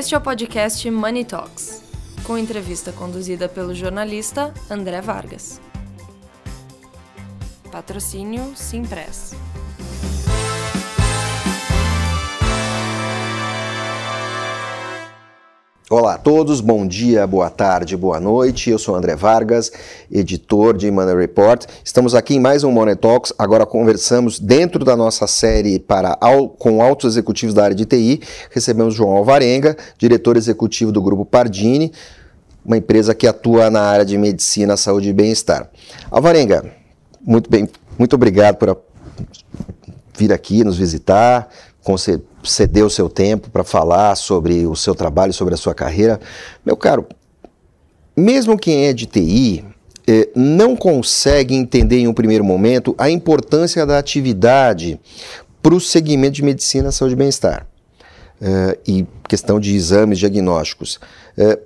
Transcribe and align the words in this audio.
Este 0.00 0.14
é 0.14 0.18
o 0.18 0.20
podcast 0.22 0.90
Money 0.90 1.26
Talks, 1.26 1.82
com 2.24 2.38
entrevista 2.38 2.90
conduzida 2.90 3.50
pelo 3.50 3.74
jornalista 3.74 4.50
André 4.70 4.98
Vargas. 5.02 5.60
Patrocínio 7.70 8.56
Simpress. 8.56 9.34
Olá 15.92 16.14
a 16.14 16.18
todos, 16.18 16.60
bom 16.60 16.86
dia, 16.86 17.26
boa 17.26 17.50
tarde, 17.50 17.96
boa 17.96 18.20
noite. 18.20 18.70
Eu 18.70 18.78
sou 18.78 18.94
André 18.94 19.16
Vargas, 19.16 19.72
editor 20.08 20.76
de 20.76 20.88
Money 20.88 21.16
Report. 21.16 21.66
Estamos 21.84 22.14
aqui 22.14 22.36
em 22.36 22.38
mais 22.38 22.62
um 22.62 22.70
Money 22.70 22.94
Talks. 22.94 23.32
Agora 23.36 23.66
conversamos 23.66 24.38
dentro 24.38 24.84
da 24.84 24.96
nossa 24.96 25.26
série 25.26 25.80
para 25.80 26.16
com 26.60 26.80
altos 26.80 27.14
executivos 27.14 27.52
da 27.52 27.64
área 27.64 27.74
de 27.74 27.84
TI. 27.84 28.20
Recebemos 28.52 28.94
João 28.94 29.16
Alvarenga, 29.16 29.76
diretor 29.98 30.36
executivo 30.36 30.92
do 30.92 31.02
Grupo 31.02 31.24
Pardini, 31.24 31.92
uma 32.64 32.76
empresa 32.76 33.12
que 33.12 33.26
atua 33.26 33.68
na 33.68 33.82
área 33.82 34.04
de 34.04 34.16
medicina, 34.16 34.76
saúde 34.76 35.08
e 35.08 35.12
bem-estar. 35.12 35.68
Alvarenga, 36.08 36.72
muito 37.20 37.50
bem, 37.50 37.68
muito 37.98 38.14
obrigado 38.14 38.58
por 38.58 38.78
vir 40.16 40.32
aqui 40.32 40.62
nos 40.62 40.78
visitar, 40.78 41.48
ceder 42.44 42.84
o 42.84 42.90
seu 42.90 43.08
tempo 43.08 43.50
para 43.50 43.64
falar 43.64 44.14
sobre 44.14 44.66
o 44.66 44.76
seu 44.76 44.94
trabalho, 44.94 45.32
sobre 45.32 45.54
a 45.54 45.56
sua 45.56 45.74
carreira. 45.74 46.20
Meu 46.64 46.76
caro, 46.76 47.06
mesmo 48.16 48.58
quem 48.58 48.86
é 48.86 48.92
de 48.92 49.06
TI 49.06 49.64
eh, 50.06 50.28
não 50.34 50.76
consegue 50.76 51.54
entender 51.54 51.98
em 51.98 52.08
um 52.08 52.14
primeiro 52.14 52.44
momento 52.44 52.94
a 52.98 53.10
importância 53.10 53.86
da 53.86 53.98
atividade 53.98 55.00
para 55.62 55.74
o 55.74 55.80
segmento 55.80 56.34
de 56.34 56.42
medicina, 56.42 56.90
saúde 56.90 57.14
e 57.14 57.16
bem-estar. 57.16 57.66
Eh, 58.42 58.78
e 58.86 59.06
questão 59.28 59.60
de 59.60 59.74
exames 59.74 60.18
diagnósticos. 60.18 60.98
Eh, 61.36 61.58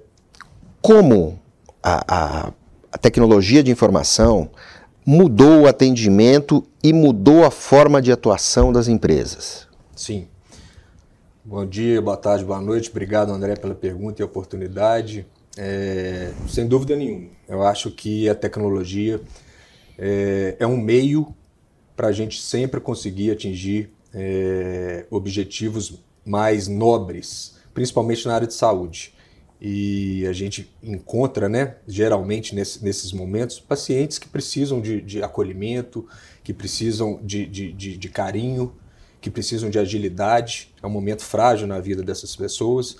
como 0.82 1.38
a, 1.82 2.04
a, 2.08 2.52
a 2.92 2.98
tecnologia 2.98 3.62
de 3.62 3.70
informação 3.70 4.50
mudou 5.06 5.62
o 5.62 5.66
atendimento 5.66 6.64
e 6.82 6.92
mudou 6.92 7.44
a 7.44 7.50
forma 7.50 8.02
de 8.02 8.10
atuação 8.10 8.72
das 8.72 8.88
empresas? 8.88 9.66
Sim. 10.04 10.28
Bom 11.42 11.64
dia, 11.64 11.98
boa 12.02 12.18
tarde, 12.18 12.44
boa 12.44 12.60
noite. 12.60 12.90
Obrigado, 12.90 13.32
André, 13.32 13.56
pela 13.56 13.74
pergunta 13.74 14.20
e 14.20 14.22
oportunidade. 14.22 15.26
É, 15.56 16.30
sem 16.46 16.66
dúvida 16.68 16.94
nenhuma, 16.94 17.30
eu 17.48 17.62
acho 17.62 17.90
que 17.90 18.28
a 18.28 18.34
tecnologia 18.34 19.18
é, 19.96 20.56
é 20.58 20.66
um 20.66 20.76
meio 20.76 21.34
para 21.96 22.08
a 22.08 22.12
gente 22.12 22.38
sempre 22.38 22.82
conseguir 22.82 23.30
atingir 23.30 23.94
é, 24.12 25.06
objetivos 25.08 26.04
mais 26.22 26.68
nobres, 26.68 27.56
principalmente 27.72 28.28
na 28.28 28.34
área 28.34 28.46
de 28.46 28.52
saúde. 28.52 29.14
E 29.58 30.26
a 30.26 30.34
gente 30.34 30.70
encontra, 30.82 31.48
né, 31.48 31.76
geralmente 31.88 32.54
nesse, 32.54 32.84
nesses 32.84 33.10
momentos, 33.10 33.58
pacientes 33.58 34.18
que 34.18 34.28
precisam 34.28 34.82
de, 34.82 35.00
de 35.00 35.22
acolhimento, 35.22 36.06
que 36.42 36.52
precisam 36.52 37.18
de, 37.22 37.46
de, 37.46 37.72
de, 37.72 37.96
de 37.96 38.08
carinho, 38.10 38.74
que 39.24 39.30
precisam 39.30 39.70
de 39.70 39.78
agilidade, 39.78 40.70
é 40.82 40.86
um 40.86 40.90
momento 40.90 41.22
frágil 41.22 41.66
na 41.66 41.80
vida 41.80 42.02
dessas 42.02 42.36
pessoas 42.36 42.98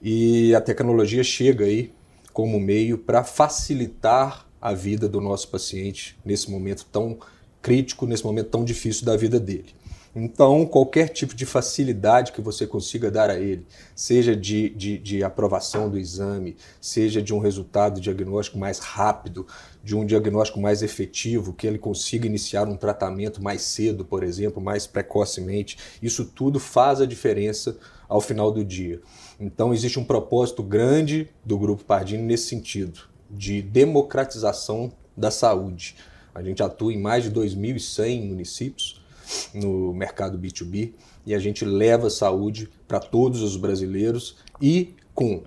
e 0.00 0.54
a 0.54 0.60
tecnologia 0.62 1.22
chega 1.22 1.66
aí 1.66 1.92
como 2.32 2.58
meio 2.58 2.96
para 2.96 3.22
facilitar 3.22 4.46
a 4.58 4.72
vida 4.72 5.06
do 5.06 5.20
nosso 5.20 5.48
paciente 5.48 6.18
nesse 6.24 6.50
momento 6.50 6.86
tão 6.90 7.18
crítico, 7.60 8.06
nesse 8.06 8.24
momento 8.24 8.48
tão 8.48 8.64
difícil 8.64 9.04
da 9.04 9.18
vida 9.18 9.38
dele. 9.38 9.74
Então, 10.18 10.64
qualquer 10.64 11.10
tipo 11.10 11.34
de 11.34 11.44
facilidade 11.44 12.32
que 12.32 12.40
você 12.40 12.66
consiga 12.66 13.10
dar 13.10 13.28
a 13.28 13.38
ele, 13.38 13.66
seja 13.94 14.34
de, 14.34 14.70
de, 14.70 14.96
de, 14.96 15.22
aprovação 15.22 15.90
do 15.90 15.98
exame, 15.98 16.56
seja 16.80 17.20
de 17.20 17.34
um 17.34 17.38
resultado 17.38 18.00
diagnóstico 18.00 18.56
mais 18.56 18.78
rápido, 18.78 19.46
de 19.84 19.94
um 19.94 20.06
diagnóstico 20.06 20.58
mais 20.58 20.80
efetivo, 20.80 21.52
que 21.52 21.66
ele 21.66 21.76
consiga 21.76 22.26
iniciar 22.26 22.66
um 22.66 22.78
tratamento 22.78 23.42
mais 23.42 23.60
cedo, 23.60 24.06
por 24.06 24.22
exemplo, 24.22 24.58
mais 24.58 24.86
precocemente, 24.86 25.76
isso 26.00 26.24
tudo 26.24 26.58
faz 26.58 27.02
a 27.02 27.06
diferença 27.06 27.76
ao 28.08 28.22
final 28.22 28.50
do 28.50 28.64
dia. 28.64 29.02
Então, 29.38 29.74
existe 29.74 29.98
um 29.98 30.04
propósito 30.04 30.62
grande 30.62 31.28
do 31.44 31.58
Grupo 31.58 31.84
Pardini 31.84 32.22
nesse 32.22 32.48
sentido, 32.48 33.00
de 33.30 33.60
democratização 33.60 34.90
da 35.14 35.30
saúde. 35.30 35.94
A 36.34 36.42
gente 36.42 36.62
atua 36.62 36.90
em 36.90 36.98
mais 36.98 37.22
de 37.22 37.30
2.100 37.30 38.26
municípios 38.26 39.04
no 39.52 39.92
mercado 39.92 40.38
B2B 40.38 40.92
e 41.24 41.34
a 41.34 41.38
gente 41.38 41.64
leva 41.64 42.08
saúde 42.10 42.68
para 42.86 43.00
todos 43.00 43.42
os 43.42 43.56
brasileiros 43.56 44.36
e 44.60 44.94
com 45.14 45.42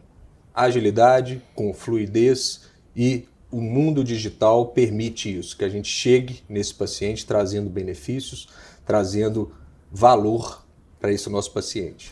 agilidade, 0.53 1.41
com 1.55 1.73
fluidez 1.73 2.61
e 2.95 3.25
o 3.51 3.61
mundo 3.61 4.03
digital 4.03 4.67
permite 4.67 5.37
isso, 5.39 5.57
que 5.57 5.63
a 5.63 5.69
gente 5.69 5.87
chegue 5.87 6.43
nesse 6.47 6.73
paciente 6.73 7.25
trazendo 7.25 7.69
benefícios, 7.69 8.47
trazendo 8.85 9.51
valor 9.91 10.63
para 10.99 11.11
esse 11.11 11.29
nosso 11.29 11.51
paciente. 11.51 12.11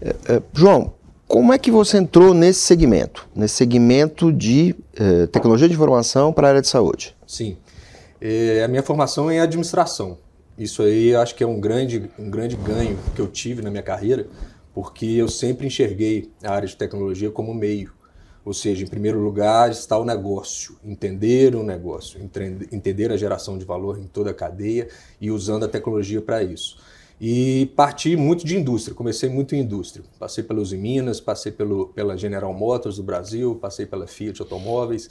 É, 0.00 0.10
é, 0.34 0.42
João, 0.52 0.94
como 1.28 1.52
é 1.52 1.58
que 1.58 1.70
você 1.70 1.98
entrou 1.98 2.34
nesse 2.34 2.60
segmento, 2.60 3.28
nesse 3.34 3.54
segmento 3.54 4.32
de 4.32 4.74
é, 4.94 5.26
tecnologia 5.26 5.68
de 5.68 5.74
informação 5.74 6.32
para 6.32 6.48
a 6.48 6.50
área 6.50 6.62
de 6.62 6.68
saúde? 6.68 7.16
Sim, 7.26 7.56
é, 8.20 8.62
a 8.64 8.68
minha 8.68 8.82
formação 8.82 9.30
é 9.30 9.36
em 9.36 9.40
administração. 9.40 10.18
Isso 10.56 10.82
aí 10.82 11.14
acho 11.14 11.34
que 11.34 11.42
é 11.42 11.46
um 11.46 11.58
grande, 11.58 12.10
um 12.18 12.30
grande 12.30 12.56
ganho 12.56 12.98
que 13.14 13.20
eu 13.20 13.26
tive 13.26 13.62
na 13.62 13.70
minha 13.70 13.82
carreira, 13.82 14.26
porque 14.74 15.06
eu 15.06 15.28
sempre 15.28 15.66
enxerguei 15.66 16.30
a 16.42 16.52
área 16.52 16.68
de 16.68 16.76
tecnologia 16.76 17.30
como 17.30 17.54
meio. 17.54 17.92
Ou 18.44 18.52
seja, 18.52 18.84
em 18.84 18.88
primeiro 18.88 19.20
lugar 19.20 19.70
está 19.70 19.96
o 19.96 20.04
negócio, 20.04 20.76
entender 20.84 21.54
o 21.54 21.62
negócio, 21.62 22.20
entender 22.72 23.12
a 23.12 23.16
geração 23.16 23.56
de 23.56 23.64
valor 23.64 23.98
em 23.98 24.06
toda 24.06 24.30
a 24.30 24.34
cadeia 24.34 24.88
e 25.20 25.30
usando 25.30 25.64
a 25.64 25.68
tecnologia 25.68 26.20
para 26.20 26.42
isso. 26.42 26.76
E 27.20 27.66
parti 27.76 28.16
muito 28.16 28.44
de 28.44 28.56
indústria, 28.56 28.96
comecei 28.96 29.28
muito 29.28 29.54
em 29.54 29.60
indústria. 29.60 30.04
Passei 30.18 30.42
pelos 30.42 30.72
Minas, 30.72 31.20
passei 31.20 31.52
pelo, 31.52 31.86
pela 31.86 32.16
General 32.16 32.52
Motors 32.52 32.96
do 32.96 33.02
Brasil, 33.04 33.54
passei 33.54 33.86
pela 33.86 34.08
Fiat 34.08 34.42
Automóveis. 34.42 35.08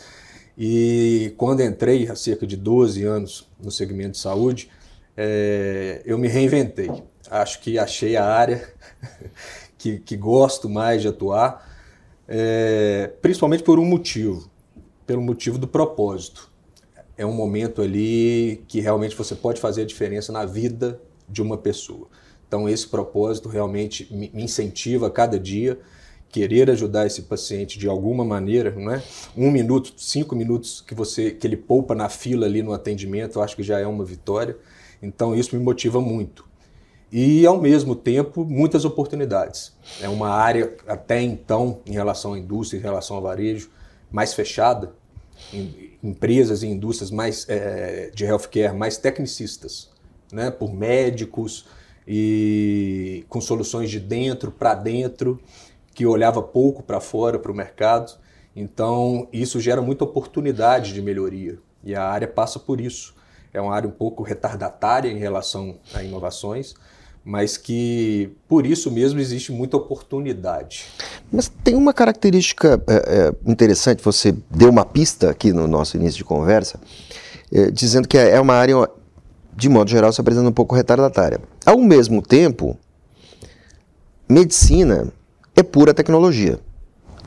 E 0.57 1.33
quando 1.37 1.61
entrei, 1.61 2.09
há 2.09 2.15
cerca 2.15 2.45
de 2.45 2.57
12 2.57 3.05
anos 3.05 3.47
no 3.63 3.71
segmento 3.71 4.11
de 4.11 4.17
saúde, 4.17 4.69
é, 5.23 6.01
eu 6.03 6.17
me 6.17 6.27
reinventei. 6.27 6.91
Acho 7.29 7.61
que 7.61 7.77
achei 7.77 8.17
a 8.17 8.25
área 8.25 8.67
que, 9.77 9.99
que 9.99 10.17
gosto 10.17 10.67
mais 10.67 11.03
de 11.03 11.09
atuar, 11.09 11.69
é, 12.27 13.11
principalmente 13.21 13.61
por 13.61 13.77
um 13.77 13.85
motivo, 13.85 14.49
pelo 15.05 15.21
motivo 15.21 15.59
do 15.59 15.67
propósito. 15.67 16.49
É 17.15 17.23
um 17.23 17.33
momento 17.33 17.83
ali 17.83 18.63
que 18.67 18.79
realmente 18.79 19.15
você 19.15 19.35
pode 19.35 19.61
fazer 19.61 19.83
a 19.83 19.85
diferença 19.85 20.31
na 20.31 20.43
vida 20.43 20.99
de 21.29 21.39
uma 21.39 21.55
pessoa. 21.55 22.07
Então 22.47 22.67
esse 22.67 22.87
propósito 22.87 23.47
realmente 23.47 24.07
me 24.11 24.31
incentiva 24.33 25.05
a 25.05 25.11
cada 25.11 25.39
dia 25.39 25.79
querer 26.29 26.71
ajudar 26.71 27.05
esse 27.05 27.23
paciente 27.23 27.77
de 27.77 27.87
alguma 27.87 28.25
maneira, 28.25 28.71
não 28.71 28.91
é? 28.91 29.03
Um 29.37 29.51
minuto, 29.51 29.93
cinco 29.97 30.35
minutos 30.35 30.81
que 30.81 30.95
você 30.95 31.29
que 31.29 31.45
ele 31.45 31.57
poupa 31.57 31.93
na 31.93 32.09
fila 32.09 32.47
ali 32.47 32.63
no 32.63 32.73
atendimento, 32.73 33.37
eu 33.37 33.43
acho 33.43 33.55
que 33.55 33.63
já 33.63 33.79
é 33.79 33.85
uma 33.85 34.03
vitória. 34.03 34.57
Então 35.01 35.35
isso 35.35 35.55
me 35.55 35.63
motiva 35.63 35.99
muito. 35.99 36.45
E 37.11 37.45
ao 37.45 37.59
mesmo 37.59 37.93
tempo, 37.93 38.45
muitas 38.45 38.85
oportunidades. 38.85 39.73
É 39.99 40.07
uma 40.07 40.29
área 40.29 40.77
até 40.87 41.21
então 41.21 41.81
em 41.85 41.91
relação 41.91 42.33
à 42.33 42.39
indústria, 42.39 42.79
em 42.79 42.81
relação 42.81 43.17
ao 43.17 43.21
varejo, 43.21 43.69
mais 44.09 44.33
fechada, 44.33 44.93
em 45.51 45.91
empresas 46.01 46.63
e 46.63 46.67
indústrias 46.67 47.11
mais 47.11 47.45
é, 47.49 48.11
de 48.13 48.23
healthcare 48.23 48.75
mais 48.75 48.97
tecnicistas, 48.97 49.89
né, 50.31 50.49
por 50.49 50.73
médicos 50.73 51.65
e 52.07 53.25
com 53.27 53.41
soluções 53.41 53.89
de 53.89 53.99
dentro 53.99 54.49
para 54.51 54.73
dentro, 54.73 55.39
que 55.93 56.05
olhava 56.05 56.41
pouco 56.41 56.81
para 56.81 57.01
fora 57.01 57.37
para 57.37 57.51
o 57.51 57.55
mercado. 57.55 58.17
Então 58.55 59.27
isso 59.33 59.59
gera 59.59 59.81
muita 59.81 60.05
oportunidade 60.05 60.93
de 60.93 61.01
melhoria 61.01 61.59
e 61.83 61.93
a 61.93 62.03
área 62.03 62.27
passa 62.27 62.57
por 62.57 62.79
isso 62.79 63.15
é 63.53 63.59
uma 63.59 63.75
área 63.75 63.87
um 63.87 63.91
pouco 63.91 64.23
retardatária 64.23 65.09
em 65.09 65.17
relação 65.17 65.75
a 65.93 66.03
inovações, 66.03 66.73
mas 67.23 67.57
que 67.57 68.31
por 68.47 68.65
isso 68.65 68.89
mesmo 68.89 69.19
existe 69.19 69.51
muita 69.51 69.77
oportunidade. 69.77 70.85
Mas 71.31 71.47
tem 71.63 71.75
uma 71.75 71.93
característica 71.93 72.81
é, 72.87 72.95
é, 72.95 73.51
interessante, 73.51 74.03
você 74.03 74.35
deu 74.49 74.69
uma 74.69 74.85
pista 74.85 75.29
aqui 75.29 75.53
no 75.53 75.67
nosso 75.67 75.97
início 75.97 76.17
de 76.17 76.23
conversa, 76.23 76.79
é, 77.51 77.69
dizendo 77.69 78.07
que 78.07 78.17
é 78.17 78.39
uma 78.39 78.55
área, 78.55 78.89
de 79.55 79.69
modo 79.69 79.89
geral, 79.89 80.11
se 80.11 80.21
apresenta 80.21 80.49
um 80.49 80.53
pouco 80.53 80.75
retardatária. 80.75 81.39
Ao 81.65 81.77
mesmo 81.77 82.21
tempo, 82.21 82.77
medicina 84.27 85.11
é 85.55 85.61
pura 85.61 85.93
tecnologia, 85.93 86.59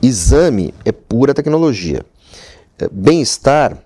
exame 0.02 0.74
é 0.84 0.90
pura 0.90 1.32
tecnologia, 1.32 2.04
é, 2.78 2.88
bem-estar 2.90 3.83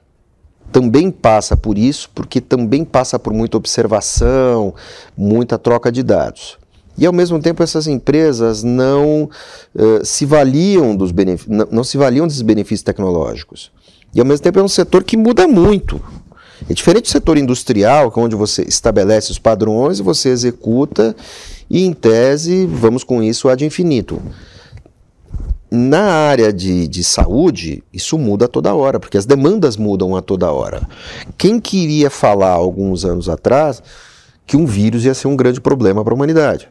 também 0.72 1.10
passa 1.10 1.56
por 1.56 1.78
isso, 1.78 2.10
porque 2.14 2.40
também 2.40 2.84
passa 2.84 3.18
por 3.18 3.32
muita 3.32 3.56
observação, 3.56 4.74
muita 5.16 5.58
troca 5.58 5.90
de 5.90 6.02
dados. 6.02 6.58
E 6.96 7.06
ao 7.06 7.12
mesmo 7.12 7.40
tempo 7.40 7.62
essas 7.62 7.86
empresas 7.86 8.62
não 8.62 9.30
uh, 9.74 10.04
se 10.04 10.26
valiam 10.26 10.96
dos 10.96 11.12
não, 11.46 11.68
não 11.70 11.84
se 11.84 11.96
valiam 11.96 12.26
desses 12.26 12.42
benefícios 12.42 12.82
tecnológicos. 12.82 13.70
E 14.14 14.20
ao 14.20 14.26
mesmo 14.26 14.42
tempo 14.42 14.58
é 14.58 14.62
um 14.62 14.68
setor 14.68 15.04
que 15.04 15.16
muda 15.16 15.46
muito. 15.46 16.00
É 16.68 16.74
diferente 16.74 17.04
do 17.04 17.10
setor 17.10 17.38
industrial, 17.38 18.12
é 18.14 18.20
onde 18.20 18.34
você 18.34 18.62
estabelece 18.62 19.30
os 19.30 19.38
padrões, 19.38 20.00
você 20.00 20.30
executa 20.30 21.14
e, 21.70 21.84
em 21.84 21.92
tese, 21.92 22.66
vamos 22.66 23.04
com 23.04 23.22
isso 23.22 23.48
ad 23.48 23.64
infinito. 23.64 24.20
Na 25.70 26.02
área 26.02 26.50
de, 26.50 26.88
de 26.88 27.04
saúde, 27.04 27.84
isso 27.92 28.18
muda 28.18 28.48
toda 28.48 28.74
hora, 28.74 28.98
porque 28.98 29.18
as 29.18 29.26
demandas 29.26 29.76
mudam 29.76 30.16
a 30.16 30.22
toda 30.22 30.50
hora. 30.50 30.88
Quem 31.36 31.60
queria 31.60 32.08
falar 32.08 32.52
alguns 32.52 33.04
anos 33.04 33.28
atrás 33.28 33.82
que 34.46 34.56
um 34.56 34.64
vírus 34.64 35.04
ia 35.04 35.12
ser 35.12 35.28
um 35.28 35.36
grande 35.36 35.60
problema 35.60 36.02
para 36.02 36.14
a 36.14 36.16
humanidade? 36.16 36.70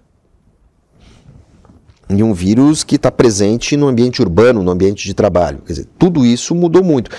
E 2.10 2.24
um 2.24 2.34
vírus 2.34 2.84
que 2.84 2.96
está 2.96 3.12
presente 3.12 3.78
no 3.78 3.88
ambiente 3.88 4.20
urbano, 4.22 4.64
no 4.64 4.72
ambiente 4.72 5.06
de 5.06 5.14
trabalho. 5.14 5.60
Quer 5.60 5.74
dizer, 5.74 5.88
tudo 6.00 6.26
isso 6.26 6.56
mudou 6.56 6.84
muito. 6.84 7.12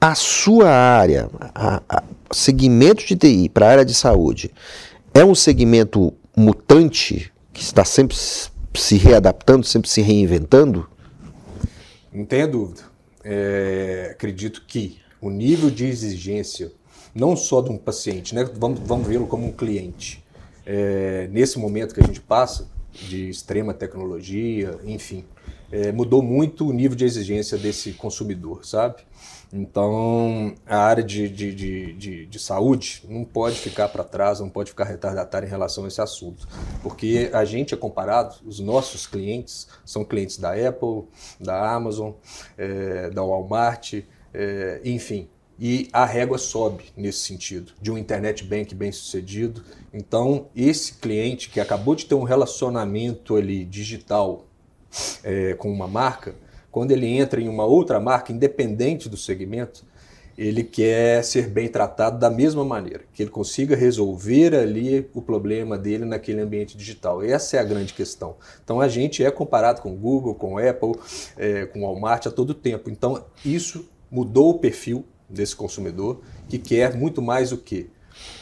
A 0.00 0.14
sua 0.14 0.70
área, 0.70 1.28
a, 1.54 1.82
a 1.88 2.02
segmento 2.30 3.04
de 3.04 3.16
TI 3.16 3.48
para 3.48 3.66
a 3.66 3.70
área 3.70 3.84
de 3.84 3.94
saúde, 3.94 4.52
é 5.12 5.24
um 5.24 5.34
segmento 5.34 6.12
mutante 6.36 7.32
que 7.52 7.62
está 7.62 7.84
sempre 7.84 8.16
se 8.74 8.96
readaptando, 8.96 9.64
sempre 9.64 9.88
se 9.88 10.00
reinventando? 10.00 10.88
Não 12.12 12.24
tenha 12.24 12.46
dúvida. 12.46 12.82
É, 13.24 14.08
acredito 14.12 14.64
que 14.66 14.98
o 15.20 15.30
nível 15.30 15.70
de 15.70 15.86
exigência, 15.86 16.72
não 17.14 17.36
só 17.36 17.60
de 17.60 17.70
um 17.70 17.76
paciente, 17.76 18.34
né? 18.34 18.48
vamos, 18.54 18.80
vamos 18.80 19.06
vê-lo 19.06 19.26
como 19.26 19.46
um 19.46 19.52
cliente, 19.52 20.24
é, 20.64 21.28
nesse 21.30 21.58
momento 21.58 21.94
que 21.94 22.00
a 22.00 22.06
gente 22.06 22.20
passa, 22.20 22.68
de 22.92 23.28
extrema 23.28 23.72
tecnologia, 23.72 24.78
enfim, 24.84 25.24
é, 25.70 25.92
mudou 25.92 26.22
muito 26.22 26.68
o 26.68 26.72
nível 26.72 26.96
de 26.96 27.04
exigência 27.04 27.56
desse 27.56 27.92
consumidor, 27.92 28.64
sabe? 28.66 29.02
Então, 29.52 30.54
a 30.64 30.78
área 30.78 31.02
de, 31.02 31.28
de, 31.28 31.52
de, 31.52 31.92
de, 31.94 32.26
de 32.26 32.38
saúde 32.38 33.02
não 33.08 33.24
pode 33.24 33.56
ficar 33.56 33.88
para 33.88 34.04
trás, 34.04 34.38
não 34.38 34.48
pode 34.48 34.70
ficar 34.70 34.84
retardatária 34.84 35.46
em 35.46 35.50
relação 35.50 35.84
a 35.84 35.88
esse 35.88 36.00
assunto. 36.00 36.46
Porque 36.82 37.30
a 37.32 37.44
gente 37.44 37.74
é 37.74 37.76
comparado, 37.76 38.36
os 38.46 38.60
nossos 38.60 39.06
clientes 39.06 39.66
são 39.84 40.04
clientes 40.04 40.38
da 40.38 40.52
Apple, 40.52 41.04
da 41.40 41.72
Amazon, 41.74 42.12
é, 42.56 43.10
da 43.10 43.22
Walmart, 43.22 43.94
é, 44.32 44.80
enfim. 44.84 45.28
E 45.58 45.88
a 45.92 46.06
régua 46.06 46.38
sobe 46.38 46.84
nesse 46.96 47.18
sentido, 47.18 47.72
de 47.82 47.90
um 47.90 47.98
internet 47.98 48.44
bank 48.44 48.74
bem 48.74 48.92
sucedido. 48.92 49.62
Então, 49.92 50.46
esse 50.54 50.94
cliente 50.94 51.50
que 51.50 51.60
acabou 51.60 51.94
de 51.94 52.06
ter 52.06 52.14
um 52.14 52.22
relacionamento 52.22 53.36
ali 53.36 53.64
digital 53.64 54.46
é, 55.22 55.54
com 55.54 55.70
uma 55.70 55.88
marca, 55.88 56.34
quando 56.70 56.92
ele 56.92 57.06
entra 57.06 57.40
em 57.40 57.48
uma 57.48 57.64
outra 57.64 57.98
marca, 57.98 58.32
independente 58.32 59.08
do 59.08 59.16
segmento, 59.16 59.84
ele 60.38 60.64
quer 60.64 61.22
ser 61.22 61.48
bem 61.48 61.68
tratado 61.68 62.18
da 62.18 62.30
mesma 62.30 62.64
maneira, 62.64 63.02
que 63.12 63.22
ele 63.22 63.30
consiga 63.30 63.76
resolver 63.76 64.54
ali 64.54 65.06
o 65.12 65.20
problema 65.20 65.76
dele 65.76 66.06
naquele 66.06 66.40
ambiente 66.40 66.78
digital. 66.78 67.22
Essa 67.22 67.58
é 67.58 67.60
a 67.60 67.64
grande 67.64 67.92
questão. 67.92 68.36
Então 68.64 68.80
a 68.80 68.88
gente 68.88 69.22
é 69.22 69.30
comparado 69.30 69.82
com 69.82 69.94
Google, 69.94 70.34
com 70.34 70.56
Apple, 70.56 70.94
é, 71.36 71.66
com 71.66 71.82
Walmart 71.82 72.26
a 72.26 72.30
todo 72.30 72.54
tempo. 72.54 72.88
Então 72.88 73.22
isso 73.44 73.86
mudou 74.10 74.50
o 74.50 74.58
perfil 74.58 75.04
desse 75.28 75.54
consumidor 75.54 76.22
que 76.48 76.58
quer 76.58 76.96
muito 76.96 77.20
mais 77.20 77.52
o 77.52 77.58
quê? 77.58 77.88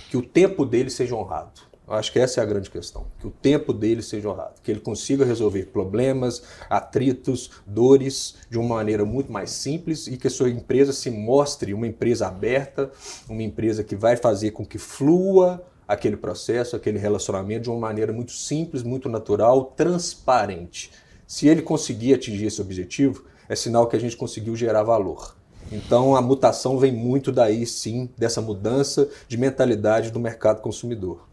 Que 0.09 0.17
o 0.17 0.23
tempo 0.23 0.65
dele 0.65 0.91
seja 0.91 1.17
honrado. 1.17 1.63
Eu 1.89 1.95
acho 1.95 2.13
que 2.13 2.19
essa 2.19 2.41
é 2.41 2.43
a 2.43 2.47
grande 2.47 2.69
questão, 2.69 3.07
que 3.19 3.27
o 3.27 3.31
tempo 3.31 3.73
dele 3.73 4.03
seja 4.03 4.29
honrado, 4.29 4.61
que 4.63 4.71
ele 4.71 4.81
consiga 4.81 5.25
resolver 5.25 5.71
problemas, 5.73 6.43
atritos, 6.69 7.51
dores 7.67 8.35
de 8.51 8.59
uma 8.59 8.77
maneira 8.77 9.07
muito 9.07 9.33
mais 9.33 9.51
simples 9.51 10.07
e 10.07 10.19
que 10.19 10.27
a 10.27 10.31
sua 10.31 10.51
empresa 10.51 10.93
se 10.93 11.11
mostre 11.11 11.73
uma 11.73 11.87
empresa 11.87 12.27
aberta, 12.27 12.91
uma 13.27 13.43
empresa 13.43 13.83
que 13.83 13.97
vai 13.97 14.17
fazer 14.17 14.51
com 14.51 14.67
que 14.67 14.77
flua 14.77 15.65
aquele 15.87 16.19
processo, 16.19 16.77
aquele 16.77 16.99
relacionamento 16.99 17.63
de 17.63 17.71
uma 17.71 17.81
maneira 17.81 18.13
muito 18.13 18.33
simples, 18.33 18.83
muito 18.83 19.09
natural, 19.09 19.73
transparente. 19.75 20.91
Se 21.27 21.49
ele 21.49 21.63
conseguir 21.63 22.13
atingir 22.13 22.45
esse 22.45 22.61
objetivo, 22.61 23.25
é 23.49 23.57
sinal 23.57 23.87
que 23.87 23.97
a 23.97 24.01
gente 24.01 24.15
conseguiu 24.15 24.55
gerar 24.55 24.83
valor. 24.83 25.35
Então 25.73 26.15
a 26.15 26.21
mutação 26.21 26.79
vem 26.79 26.93
muito 26.93 27.33
daí, 27.33 27.67
sim, 27.67 28.11
dessa 28.17 28.43
mudança 28.43 29.09
de 29.27 29.39
mentalidade 29.39 30.11
do 30.11 30.21
mercado 30.21 30.61
consumidor. 30.61 31.28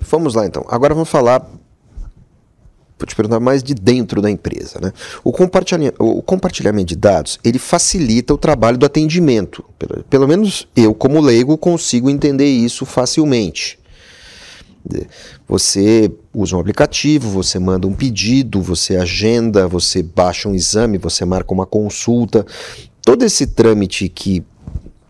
Vamos 0.00 0.34
lá 0.34 0.46
então. 0.46 0.64
Agora 0.68 0.94
vamos 0.94 1.08
falar. 1.08 1.40
Vou 2.96 3.06
te 3.06 3.16
perguntar 3.16 3.40
mais 3.40 3.62
de 3.62 3.74
dentro 3.74 4.22
da 4.22 4.30
empresa. 4.30 4.80
Né? 4.80 4.92
O, 5.22 5.32
compartilhamento, 5.32 6.02
o 6.02 6.22
compartilhamento 6.22 6.86
de 6.86 6.96
dados 6.96 7.38
ele 7.42 7.58
facilita 7.58 8.32
o 8.32 8.38
trabalho 8.38 8.78
do 8.78 8.86
atendimento. 8.86 9.64
Pelo, 9.78 10.04
pelo 10.04 10.28
menos 10.28 10.68
eu, 10.76 10.94
como 10.94 11.20
leigo, 11.20 11.58
consigo 11.58 12.08
entender 12.08 12.46
isso 12.46 12.86
facilmente. 12.86 13.78
Você 15.48 16.12
usa 16.32 16.56
um 16.56 16.60
aplicativo, 16.60 17.30
você 17.30 17.58
manda 17.58 17.86
um 17.86 17.94
pedido, 17.94 18.60
você 18.60 18.96
agenda, 18.96 19.66
você 19.66 20.02
baixa 20.02 20.48
um 20.48 20.54
exame, 20.54 20.98
você 20.98 21.24
marca 21.24 21.52
uma 21.52 21.66
consulta. 21.66 22.44
Todo 23.02 23.24
esse 23.24 23.46
trâmite 23.46 24.08
que 24.08 24.44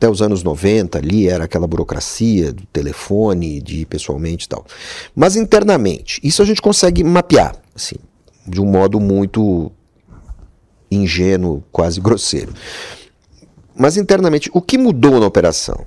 até 0.05 0.11
os 0.11 0.21
anos 0.21 0.43
90 0.43 0.99
ali 0.99 1.29
era 1.29 1.45
aquela 1.45 1.67
burocracia 1.67 2.53
do 2.53 2.67
telefone, 2.67 3.63
de 3.63 3.81
ir 3.81 3.87
pessoalmente 3.87 4.45
e 4.45 4.49
tal. 4.49 4.67
Mas 5.17 5.35
internamente, 5.35 6.21
isso 6.23 6.43
a 6.43 6.45
gente 6.45 6.61
consegue 6.61 7.03
mapear, 7.03 7.57
assim, 7.75 7.97
de 8.47 8.61
um 8.61 8.67
modo 8.67 9.01
muito 9.01 9.73
ingênuo, 10.91 11.65
quase 11.73 12.01
grosseiro. 12.03 12.53
Mas 13.75 13.97
internamente, 13.97 14.51
o 14.53 14.61
que 14.61 14.77
mudou 14.77 15.19
na 15.19 15.27
operação? 15.27 15.87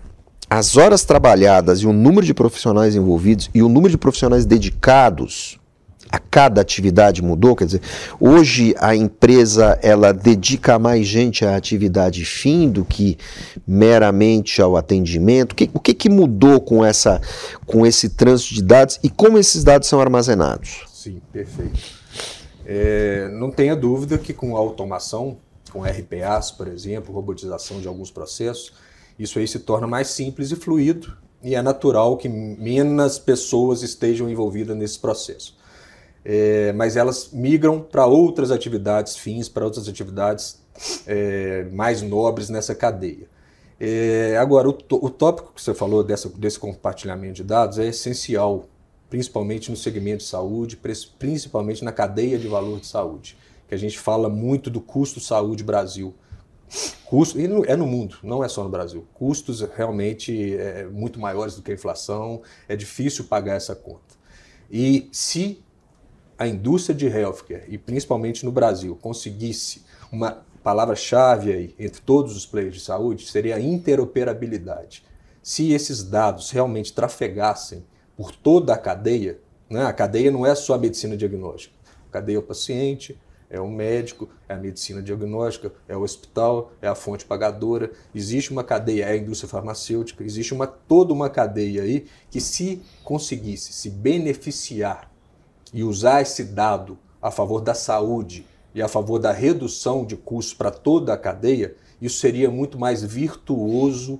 As 0.50 0.78
horas 0.78 1.04
trabalhadas 1.04 1.82
e 1.82 1.86
o 1.86 1.94
número 1.94 2.26
de 2.26 2.34
profissionais 2.34 2.96
envolvidos 2.96 3.52
e 3.54 3.62
o 3.62 3.70
número 3.70 3.92
de 3.92 3.98
profissionais 3.98 4.46
dedicados 4.46 5.60
a 6.10 6.20
cada 6.20 6.62
atividade 6.62 7.22
mudou? 7.22 7.56
Quer 7.56 7.66
dizer, 7.66 7.82
hoje 8.20 8.74
a 8.80 8.96
empresa 8.96 9.78
ela 9.82 10.14
dedica 10.14 10.80
mais 10.80 11.06
gente 11.06 11.46
à 11.46 11.56
atividade 11.56 12.24
fim 12.26 12.70
do 12.70 12.86
que 12.86 13.18
meramente 13.68 14.62
ao 14.62 14.78
atendimento? 14.78 15.52
O 15.52 15.56
que, 15.56 15.70
o 15.74 15.80
que, 15.80 15.94
que 15.94 16.10
mudou 16.10 16.62
com, 16.62 16.84
essa, 16.84 17.22
com 17.66 17.86
esse 17.86 18.10
trânsito 18.10 18.56
de 18.56 18.64
dados 18.64 19.00
e 19.04 19.10
como 19.10 19.38
esses 19.38 19.64
dados 19.64 19.88
são 19.88 20.00
armazenados? 20.00 20.86
Sim, 20.94 21.22
perfeito. 21.32 21.80
É, 22.66 23.30
não 23.30 23.52
tenha 23.52 23.76
dúvida 23.76 24.18
que 24.18 24.34
com 24.34 24.56
a 24.56 24.60
automação, 24.60 25.38
com 25.72 25.84
RPAs, 25.84 26.52
por 26.52 26.68
exemplo, 26.68 27.14
robotização 27.14 27.80
de 27.80 27.88
alguns 27.88 28.12
processos, 28.12 28.74
isso 29.18 29.40
aí 29.40 29.48
se 29.48 29.60
torna 29.60 29.88
mais 29.88 30.08
simples 30.10 30.52
e 30.52 30.56
fluido 30.56 31.18
e 31.42 31.56
é 31.56 31.62
natural 31.62 32.18
que 32.18 32.28
menos 32.28 33.20
pessoas 33.20 33.84
estejam 33.84 34.30
envolvidas 34.30 34.76
nesse 34.76 35.00
processo 35.00 35.57
é, 36.30 36.74
mas 36.74 36.98
elas 36.98 37.30
migram 37.32 37.80
para 37.80 38.06
outras 38.06 38.52
atividades 38.52 39.16
fins, 39.16 39.48
para 39.48 39.64
outras 39.64 39.88
atividades 39.88 40.62
é, 41.08 41.64
mais 41.72 42.02
nobres 42.02 42.50
nessa 42.50 42.76
cadeia. 42.76 43.30
É, 43.80 44.36
agora, 44.38 44.68
o, 44.68 44.78
o, 44.92 45.10
tópico 45.10 45.54
que 45.54 45.62
você 45.62 45.74
falou 45.74 46.04
dessa, 46.04 46.28
desse 46.28 46.60
compartilhamento 46.60 47.36
de 47.36 47.44
dados 47.46 47.80
é 47.80 47.88
essencial, 47.88 48.66
principalmente 49.10 49.72
no 49.72 49.78
segmento 49.78 50.18
de 50.18 50.26
saúde, 50.26 50.78
principalmente 51.18 51.86
na 51.86 51.94
cadeia 51.94 52.38
de 52.38 52.50
valor 52.50 52.82
de 52.82 52.88
saúde, 52.88 53.38
que 53.66 53.74
a 53.74 53.78
gente 53.78 53.98
fala 53.98 54.28
muito 54.28 54.70
do 54.70 54.82
custo 54.82 55.22
saúde 55.22 55.64
Brasil. 55.64 56.14
Custo, 57.06 57.40
e 57.40 57.46
é 57.68 57.76
no 57.78 57.88
mundo, 57.88 58.18
não 58.22 58.44
é 58.44 58.50
só 58.50 58.66
no 58.66 58.70
Brasil. 58.70 59.08
Custos 59.14 59.62
realmente 59.62 60.58
é, 60.58 60.86
muito 60.88 61.22
maiores 61.22 61.56
do 61.56 61.62
que 61.62 61.72
a 61.72 61.74
inflação, 61.74 62.42
é 62.68 62.76
difícil 62.76 63.24
pagar 63.24 63.56
essa 63.56 63.74
conta. 63.74 64.18
E 64.70 65.08
se 65.14 65.64
a 66.38 66.48
indústria 66.48 66.96
de 66.96 67.08
healthcare, 67.08 67.66
e 67.68 67.78
principalmente 67.78 68.46
no 68.46 68.52
Brasil, 68.52 68.96
conseguisse 69.02 69.84
uma 70.12 70.46
palavra-chave 70.64 71.52
aí 71.52 71.76
entre 71.80 72.02
todos 72.02 72.36
os 72.36 72.46
players 72.46 72.76
de 72.76 72.82
saúde, 72.82 73.26
seria 73.26 73.56
a 73.56 73.60
interoperabilidade. 73.60 75.04
Se 75.42 75.72
esses 75.72 76.04
dados 76.04 76.52
realmente 76.52 76.94
trafegassem 76.94 77.86
por 78.16 78.32
toda 78.32 78.74
a 78.74 78.78
cadeia, 78.78 79.40
né? 79.70 79.86
a 79.86 79.94
cadeia 79.94 80.30
não 80.30 80.46
é 80.46 80.54
só 80.54 80.76
a 80.76 80.78
medicina 80.78 81.16
diagnóstica, 81.16 81.74
a 82.10 82.12
cadeia 82.12 82.36
é 82.36 82.40
o 82.40 82.44
paciente, 82.44 83.18
é 83.50 83.60
o 83.60 83.68
médico, 83.68 84.30
é 84.48 84.54
a 84.54 84.58
medicina 84.58 85.02
diagnóstica, 85.02 85.72
é 85.88 85.96
o 85.96 86.02
hospital, 86.02 86.74
é 86.82 86.88
a 86.88 86.96
fonte 86.96 87.24
pagadora. 87.26 87.92
Existe 88.14 88.52
uma 88.52 88.64
cadeia, 88.64 89.06
é 89.06 89.12
a 89.12 89.18
indústria 89.18 89.50
farmacêutica, 89.50 90.24
existe 90.24 90.54
uma, 90.54 90.68
toda 90.68 91.14
uma 91.14 91.30
cadeia 91.30 91.84
aí 91.84 92.06
que 92.30 92.42
se 92.42 92.82
conseguisse 93.06 93.72
se 93.72 93.90
beneficiar 93.90 95.10
e 95.74 95.84
usar 95.84 96.22
esse 96.22 96.44
dado 96.44 96.98
a 97.22 97.32
favor 97.32 97.62
da 97.62 97.74
saúde 97.74 98.46
e 98.74 98.82
a 98.82 98.88
favor 98.88 99.20
da 99.20 99.32
redução 99.32 100.06
de 100.06 100.16
custos 100.16 100.54
para 100.54 100.72
toda 100.72 101.14
a 101.14 101.18
cadeia, 101.18 101.76
isso 102.02 102.20
seria 102.20 102.50
muito 102.50 102.78
mais 102.78 103.04
virtuoso 103.04 104.20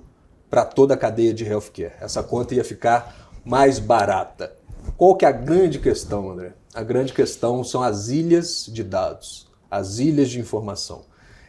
para 0.50 0.64
toda 0.64 0.94
a 0.94 0.96
cadeia 0.96 1.32
de 1.32 1.44
healthcare. 1.44 1.92
Essa 2.00 2.22
conta 2.22 2.54
ia 2.54 2.64
ficar 2.64 3.30
mais 3.44 3.78
barata. 3.78 4.54
Qual 4.96 5.14
que 5.14 5.24
é 5.24 5.28
a 5.28 5.32
grande 5.32 5.78
questão, 5.78 6.30
André? 6.30 6.54
A 6.74 6.82
grande 6.82 7.12
questão 7.12 7.62
são 7.62 7.82
as 7.82 8.08
ilhas 8.08 8.66
de 8.66 8.82
dados, 8.82 9.48
as 9.70 9.98
ilhas 9.98 10.30
de 10.30 10.40
informação 10.40 11.02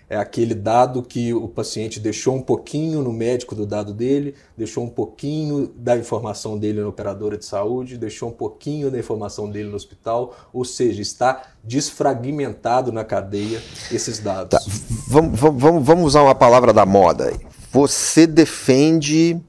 é 0.10 0.18
aquele 0.18 0.56
dado 0.56 1.04
que 1.04 1.34
o 1.34 1.48
paciente 1.48 2.00
deixou 2.00 2.36
um 2.36 2.42
pouquinho 2.42 3.04
no 3.04 3.14
médico 3.14 3.54
do 3.54 3.66
dado 3.66 3.94
dele, 3.94 4.34
deixou 4.58 4.84
um 4.84 4.90
pouquinho 4.90 5.72
da 5.76 5.96
informação 5.96 6.58
dele 6.58 6.82
na 6.82 6.88
operadora 6.88 7.38
de 7.38 7.46
saúde, 7.46 7.98
deixou 7.98 8.30
um 8.30 8.34
pouquinho 8.34 8.90
da 8.90 8.98
informação 8.98 9.50
dele 9.50 9.70
no 9.70 9.76
hospital, 9.76 10.36
ou 10.52 10.66
seja, 10.66 11.02
está 11.02 11.44
desfragmentado 11.64 12.92
na 12.92 13.04
cadeia 13.04 13.62
esses 13.92 14.18
dados. 14.20 14.50
Tá. 14.50 14.72
Vamos, 15.08 15.40
vamos, 15.40 15.86
vamos 15.86 16.06
usar 16.06 16.24
uma 16.24 16.36
palavra 16.36 16.74
da 16.74 16.86
moda. 16.86 17.32
Você 17.72 18.26
defende 18.26 19.40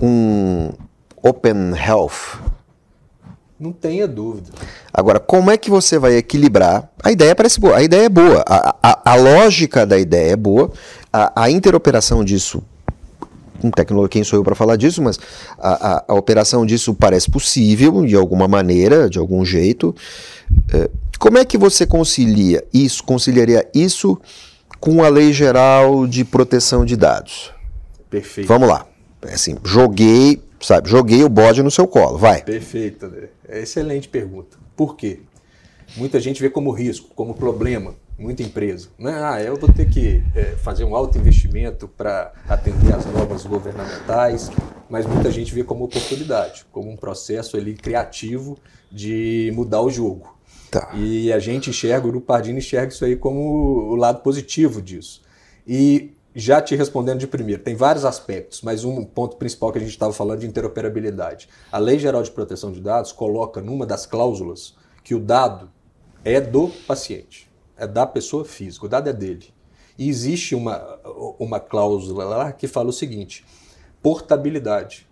um 0.00 0.70
Open 1.20 1.74
Health 1.76 2.40
não 3.62 3.70
tenha 3.70 4.08
dúvida. 4.08 4.50
Agora, 4.92 5.20
como 5.20 5.48
é 5.48 5.56
que 5.56 5.70
você 5.70 5.96
vai 5.96 6.16
equilibrar? 6.16 6.90
A 7.00 7.12
ideia 7.12 7.32
parece 7.32 7.60
boa, 7.60 7.76
a 7.76 7.82
ideia 7.82 8.06
é 8.06 8.08
boa, 8.08 8.42
a, 8.44 8.74
a, 8.82 9.12
a 9.12 9.14
lógica 9.14 9.86
da 9.86 9.96
ideia 9.96 10.32
é 10.32 10.36
boa, 10.36 10.72
a, 11.12 11.44
a 11.44 11.50
interoperação 11.50 12.24
disso 12.24 12.60
com 13.60 13.70
tecnologia, 13.70 14.08
quem 14.08 14.24
sou 14.24 14.40
eu 14.40 14.42
para 14.42 14.56
falar 14.56 14.74
disso, 14.74 15.00
mas 15.00 15.20
a, 15.56 15.92
a, 15.92 16.04
a, 16.08 16.14
operação 16.14 16.66
disso 16.66 16.92
parece 16.92 17.30
possível 17.30 18.04
de 18.04 18.16
alguma 18.16 18.48
maneira, 18.48 19.08
de 19.08 19.20
algum 19.20 19.44
jeito. 19.44 19.94
É, 20.74 20.90
como 21.20 21.38
é 21.38 21.44
que 21.44 21.56
você 21.56 21.86
concilia 21.86 22.64
isso, 22.74 23.04
conciliaria 23.04 23.64
isso 23.72 24.20
com 24.80 25.04
a 25.04 25.08
Lei 25.08 25.32
Geral 25.32 26.08
de 26.08 26.24
Proteção 26.24 26.84
de 26.84 26.96
Dados? 26.96 27.52
Perfeito. 28.10 28.48
Vamos 28.48 28.68
lá. 28.68 28.84
É 29.24 29.34
assim, 29.34 29.56
joguei, 29.62 30.42
sabe, 30.62 30.88
joguei 30.88 31.22
o 31.22 31.28
bode 31.28 31.62
no 31.62 31.70
seu 31.70 31.86
colo, 31.86 32.18
vai. 32.18 32.42
Perfeito, 32.42 33.06
André. 33.06 33.30
É 33.48 33.60
excelente 33.60 34.08
pergunta. 34.08 34.56
Por 34.76 34.96
quê? 34.96 35.20
Muita 35.96 36.18
gente 36.20 36.40
vê 36.40 36.48
como 36.48 36.70
risco, 36.70 37.10
como 37.14 37.34
problema, 37.34 37.94
muita 38.18 38.42
empresa. 38.42 38.88
Né? 38.98 39.12
Ah, 39.22 39.42
eu 39.42 39.56
vou 39.56 39.70
ter 39.70 39.88
que 39.88 40.22
é, 40.34 40.54
fazer 40.56 40.84
um 40.84 40.94
alto 40.94 41.18
investimento 41.18 41.86
para 41.86 42.32
atender 42.48 42.94
às 42.94 43.04
novas 43.06 43.44
governamentais, 43.44 44.50
mas 44.88 45.04
muita 45.06 45.30
gente 45.30 45.54
vê 45.54 45.62
como 45.62 45.84
oportunidade, 45.84 46.64
como 46.72 46.90
um 46.90 46.96
processo 46.96 47.56
ali 47.56 47.74
criativo 47.74 48.56
de 48.90 49.52
mudar 49.54 49.82
o 49.82 49.90
jogo. 49.90 50.34
Tá. 50.70 50.90
E 50.94 51.30
a 51.30 51.38
gente 51.38 51.68
enxerga, 51.68 52.06
o 52.06 52.10
Grupo 52.10 52.26
Pardini 52.26 52.58
enxerga 52.58 52.92
isso 52.92 53.04
aí 53.04 53.14
como 53.14 53.90
o 53.90 53.94
lado 53.94 54.22
positivo 54.22 54.80
disso. 54.80 55.20
E 55.66 56.12
já 56.34 56.62
te 56.62 56.74
respondendo 56.74 57.18
de 57.18 57.26
primeiro, 57.26 57.62
tem 57.62 57.74
vários 57.74 58.04
aspectos, 58.04 58.62
mas 58.62 58.84
um 58.84 59.04
ponto 59.04 59.36
principal 59.36 59.70
que 59.70 59.78
a 59.78 59.80
gente 59.80 59.90
estava 59.90 60.12
falando 60.12 60.40
de 60.40 60.46
interoperabilidade. 60.46 61.48
A 61.70 61.78
Lei 61.78 61.98
Geral 61.98 62.22
de 62.22 62.30
Proteção 62.30 62.72
de 62.72 62.80
Dados 62.80 63.12
coloca 63.12 63.60
numa 63.60 63.84
das 63.84 64.06
cláusulas 64.06 64.74
que 65.04 65.14
o 65.14 65.20
dado 65.20 65.70
é 66.24 66.40
do 66.40 66.68
paciente, 66.86 67.50
é 67.76 67.86
da 67.86 68.06
pessoa 68.06 68.44
física, 68.44 68.86
o 68.86 68.88
dado 68.88 69.10
é 69.10 69.12
dele. 69.12 69.52
E 69.98 70.08
existe 70.08 70.54
uma, 70.54 70.98
uma 71.38 71.60
cláusula 71.60 72.24
lá 72.24 72.52
que 72.52 72.66
fala 72.66 72.88
o 72.88 72.92
seguinte: 72.92 73.44
portabilidade. 74.02 75.06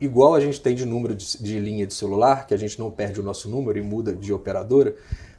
Igual 0.00 0.34
a 0.34 0.40
gente 0.40 0.60
tem 0.60 0.74
de 0.74 0.84
número 0.84 1.14
de, 1.14 1.40
de 1.40 1.60
linha 1.60 1.86
de 1.86 1.94
celular, 1.94 2.46
que 2.46 2.52
a 2.52 2.56
gente 2.56 2.78
não 2.78 2.90
perde 2.90 3.20
o 3.20 3.22
nosso 3.22 3.48
número 3.48 3.78
e 3.78 3.82
muda 3.82 4.12
de 4.12 4.32
operadora, 4.32 4.96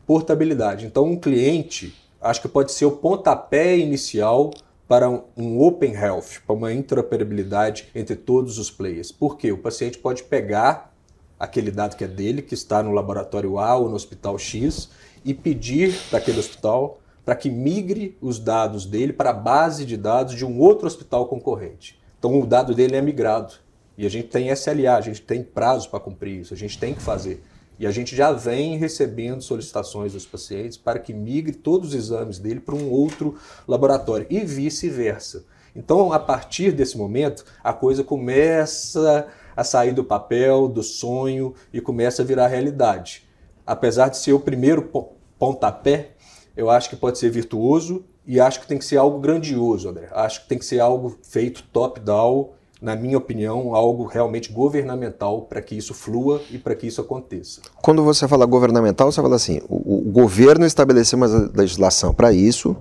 portabilidade. 0.07 0.85
Então, 0.85 1.03
um 1.03 1.19
cliente, 1.19 1.93
acho 2.21 2.41
que 2.41 2.47
pode 2.47 2.71
ser 2.71 2.85
o 2.85 2.91
pontapé 2.91 3.77
inicial 3.77 4.51
para 4.87 5.09
um 5.09 5.59
open 5.61 5.93
health, 5.93 6.41
para 6.45 6.55
uma 6.55 6.71
interoperabilidade 6.71 7.89
entre 7.95 8.15
todos 8.15 8.59
os 8.59 8.69
players. 8.69 9.11
Porque 9.11 9.51
o 9.51 9.57
paciente 9.57 9.97
pode 9.97 10.23
pegar 10.23 10.93
aquele 11.39 11.71
dado 11.71 11.95
que 11.95 12.03
é 12.03 12.07
dele, 12.07 12.41
que 12.41 12.53
está 12.53 12.81
no 12.83 12.91
laboratório 12.91 13.57
A 13.57 13.75
ou 13.75 13.89
no 13.89 13.95
hospital 13.95 14.37
X, 14.37 14.89
e 15.23 15.33
pedir 15.33 15.95
daquele 16.11 16.39
hospital 16.39 16.99
para 17.25 17.35
que 17.35 17.49
migre 17.49 18.15
os 18.21 18.39
dados 18.39 18.85
dele 18.85 19.11
para 19.11 19.31
a 19.31 19.33
base 19.33 19.83
de 19.83 19.97
dados 19.97 20.35
de 20.35 20.45
um 20.45 20.59
outro 20.59 20.85
hospital 20.85 21.27
concorrente. 21.27 21.99
Então 22.19 22.39
o 22.39 22.45
dado 22.45 22.75
dele 22.75 22.95
é 22.95 23.01
migrado. 23.01 23.55
E 23.97 24.05
a 24.05 24.09
gente 24.09 24.27
tem 24.27 24.49
SLA, 24.49 24.97
a 24.97 25.01
gente 25.01 25.21
tem 25.21 25.41
prazo 25.41 25.89
para 25.89 25.99
cumprir 25.99 26.41
isso, 26.41 26.53
a 26.53 26.57
gente 26.57 26.77
tem 26.77 26.93
que 26.93 27.01
fazer. 27.01 27.41
E 27.77 27.85
a 27.85 27.91
gente 27.91 28.15
já 28.15 28.31
vem 28.31 28.77
recebendo 28.77 29.41
solicitações 29.41 30.13
dos 30.13 30.25
pacientes 30.25 30.77
para 30.77 30.99
que 30.99 31.13
migre 31.13 31.53
todos 31.53 31.89
os 31.89 31.95
exames 31.95 32.39
dele 32.39 32.59
para 32.59 32.75
um 32.75 32.89
outro 32.89 33.35
laboratório 33.67 34.25
e 34.29 34.39
vice-versa. 34.39 35.45
Então, 35.75 36.13
a 36.13 36.19
partir 36.19 36.71
desse 36.71 36.97
momento, 36.97 37.43
a 37.61 37.73
coisa 37.73 38.03
começa 38.03 39.27
a 39.55 39.63
sair 39.63 39.93
do 39.93 40.03
papel, 40.03 40.69
do 40.69 40.81
sonho 40.81 41.53
e 41.73 41.81
começa 41.81 42.21
a 42.21 42.25
virar 42.25 42.47
realidade. 42.47 43.27
Apesar 43.65 44.09
de 44.09 44.17
ser 44.17 44.31
o 44.31 44.39
primeiro 44.39 44.89
pontapé, 45.37 46.11
eu 46.55 46.69
acho 46.69 46.89
que 46.89 46.95
pode 46.95 47.17
ser 47.17 47.29
virtuoso 47.29 48.05
e 48.25 48.39
acho 48.39 48.61
que 48.61 48.67
tem 48.67 48.77
que 48.77 48.85
ser 48.85 48.97
algo 48.97 49.19
grandioso, 49.19 49.89
André. 49.89 50.07
Acho 50.11 50.43
que 50.43 50.47
tem 50.47 50.57
que 50.57 50.65
ser 50.65 50.79
algo 50.79 51.17
feito 51.21 51.63
top-down 51.73 52.51
na 52.81 52.95
minha 52.95 53.17
opinião, 53.17 53.73
algo 53.73 54.05
realmente 54.05 54.51
governamental 54.51 55.43
para 55.43 55.61
que 55.61 55.75
isso 55.75 55.93
flua 55.93 56.41
e 56.51 56.57
para 56.57 56.75
que 56.75 56.87
isso 56.87 57.01
aconteça. 57.01 57.61
Quando 57.81 58.03
você 58.03 58.27
fala 58.27 58.45
governamental, 58.45 59.11
você 59.11 59.21
fala 59.21 59.35
assim: 59.35 59.61
o, 59.69 60.07
o 60.07 60.11
governo 60.11 60.65
estabeleceu 60.65 61.17
uma 61.17 61.27
legislação 61.53 62.13
para 62.13 62.31
isso 62.33 62.75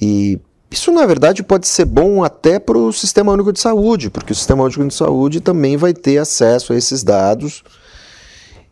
e 0.00 0.40
isso, 0.70 0.90
na 0.90 1.04
verdade, 1.04 1.42
pode 1.42 1.68
ser 1.68 1.84
bom 1.84 2.24
até 2.24 2.58
para 2.58 2.78
o 2.78 2.92
Sistema 2.92 3.30
Único 3.32 3.52
de 3.52 3.60
Saúde, 3.60 4.08
porque 4.08 4.32
o 4.32 4.34
Sistema 4.34 4.64
Único 4.64 4.86
de 4.88 4.94
Saúde 4.94 5.40
também 5.40 5.76
vai 5.76 5.92
ter 5.92 6.16
acesso 6.16 6.72
a 6.72 6.76
esses 6.76 7.02
dados 7.02 7.62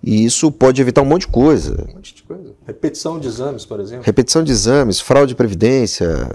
e 0.03 0.25
isso 0.25 0.51
pode 0.51 0.81
evitar 0.81 1.03
um 1.03 1.05
monte 1.05 1.23
de 1.23 1.29
coisa. 1.29 1.85
Um 1.91 1.97
monte 1.97 2.15
de 2.15 2.23
coisa. 2.23 2.55
Repetição 2.67 3.21
de 3.21 3.29
exames, 3.29 3.67
por 3.67 3.81
exemplo. 3.81 4.05
Repetição 4.05 4.43
de 4.43 4.51
exames, 4.51 4.99
fraude 4.99 5.31
de 5.31 5.35
previdência. 5.35 6.31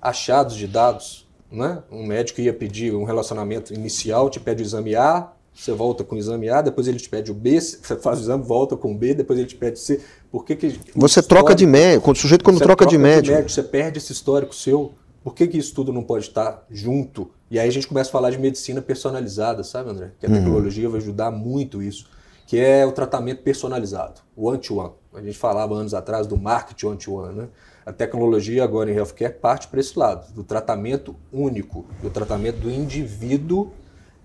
Achados 0.00 0.56
de 0.56 0.66
dados 0.66 1.21
né? 1.52 1.82
Um 1.90 2.06
médico 2.06 2.40
ia 2.40 2.52
pedir 2.52 2.94
um 2.94 3.04
relacionamento 3.04 3.74
inicial, 3.74 4.30
te 4.30 4.40
pede 4.40 4.62
o 4.62 4.64
exame 4.64 4.96
A, 4.96 5.30
você 5.54 5.72
volta 5.72 6.02
com 6.02 6.14
o 6.14 6.18
exame 6.18 6.48
A, 6.48 6.62
depois 6.62 6.88
ele 6.88 6.98
te 6.98 7.08
pede 7.08 7.30
o 7.30 7.34
B, 7.34 7.60
você 7.60 7.96
faz 7.96 8.18
o 8.18 8.22
exame, 8.22 8.42
volta 8.42 8.76
com 8.76 8.92
o 8.92 8.96
B, 8.96 9.14
depois 9.14 9.38
ele 9.38 9.48
te 9.48 9.54
pede 9.54 9.74
o 9.74 9.80
C. 9.80 10.00
Por 10.30 10.44
que, 10.44 10.56
que 10.56 10.80
você 10.96 11.22
troca 11.22 11.54
de 11.54 11.66
médico, 11.66 12.10
o 12.10 12.14
sujeito 12.14 12.42
quando 12.42 12.56
troca, 12.58 12.76
troca, 12.76 12.90
de 12.90 12.96
médico. 12.96 13.24
de 13.24 13.30
médico. 13.32 13.50
Você 13.50 13.62
perde 13.62 13.98
esse 13.98 14.12
histórico 14.12 14.54
seu. 14.54 14.92
Por 15.22 15.34
que, 15.34 15.46
que 15.46 15.58
isso 15.58 15.74
tudo 15.74 15.92
não 15.92 16.02
pode 16.02 16.26
estar 16.26 16.64
junto? 16.70 17.30
E 17.50 17.58
aí 17.58 17.68
a 17.68 17.72
gente 17.72 17.86
começa 17.86 18.08
a 18.08 18.12
falar 18.12 18.30
de 18.30 18.38
medicina 18.38 18.80
personalizada, 18.80 19.62
sabe, 19.62 19.90
André? 19.90 20.12
Que 20.18 20.26
a 20.26 20.28
uhum. 20.28 20.36
tecnologia 20.36 20.88
vai 20.88 21.00
ajudar 21.00 21.30
muito 21.30 21.82
isso, 21.82 22.08
que 22.46 22.58
é 22.58 22.84
o 22.86 22.92
tratamento 22.92 23.42
personalizado, 23.42 24.22
o 24.34 24.48
one-to-one. 24.48 24.88
-one. 24.88 25.18
A 25.18 25.22
gente 25.22 25.36
falava 25.36 25.74
anos 25.74 25.92
atrás 25.92 26.26
do 26.26 26.36
marketing 26.36 26.86
one-to-one, 26.86 27.28
-one, 27.28 27.36
né? 27.42 27.48
A 27.84 27.92
tecnologia 27.92 28.62
agora 28.62 28.90
em 28.90 28.94
healthcare 28.94 29.34
parte 29.34 29.68
para 29.68 29.80
esse 29.80 29.98
lado, 29.98 30.32
do 30.32 30.44
tratamento 30.44 31.16
único, 31.32 31.84
do 32.00 32.10
tratamento 32.10 32.58
do 32.58 32.70
indivíduo. 32.70 33.72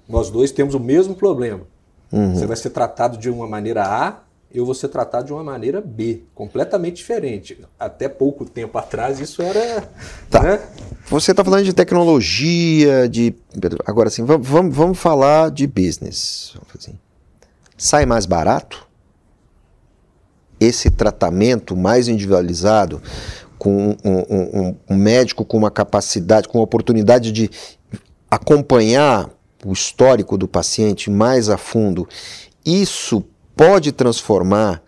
Nós 0.08 0.30
dois 0.30 0.52
temos 0.52 0.74
o 0.74 0.80
mesmo 0.80 1.16
problema. 1.16 1.62
Uhum. 2.12 2.36
Você 2.36 2.46
vai 2.46 2.56
ser 2.56 2.70
tratado 2.70 3.18
de 3.18 3.30
uma 3.30 3.48
maneira 3.48 3.84
A, 3.84 4.22
eu 4.54 4.66
vou 4.66 4.74
ser 4.74 4.88
tratado 4.88 5.28
de 5.28 5.34
uma 5.34 5.44
maneira 5.44 5.82
B, 5.82 6.24
completamente 6.34 6.98
diferente. 6.98 7.60
Até 7.78 8.08
pouco 8.08 8.46
tempo 8.46 8.78
atrás 8.78 9.20
isso 9.20 9.42
era. 9.42 9.90
Tá. 10.30 10.42
Né? 10.42 10.60
Você 11.10 11.32
está 11.32 11.44
falando 11.44 11.66
de 11.66 11.74
tecnologia, 11.74 13.08
de. 13.10 13.36
Agora 13.86 14.10
sim, 14.10 14.24
vamos, 14.24 14.76
vamos 14.76 14.98
falar 14.98 15.52
de 15.52 15.68
business. 15.68 16.56
Assim. 16.78 16.98
Sai 17.78 18.06
mais 18.06 18.26
barato? 18.26 18.88
Esse 20.60 20.90
tratamento 20.90 21.76
mais 21.76 22.08
individualizado, 22.08 23.02
com 23.58 23.98
um, 24.04 24.18
um, 24.30 24.76
um 24.90 24.96
médico 24.96 25.44
com 25.44 25.58
uma 25.58 25.72
capacidade, 25.72 26.48
com 26.48 26.60
a 26.60 26.64
oportunidade 26.64 27.32
de 27.32 27.50
acompanhar 28.30 29.30
o 29.66 29.74
histórico 29.74 30.38
do 30.38 30.48
paciente 30.48 31.10
mais 31.10 31.50
a 31.50 31.58
fundo, 31.58 32.08
isso 32.66 33.24
pode 33.56 33.92
transformar 33.92 34.82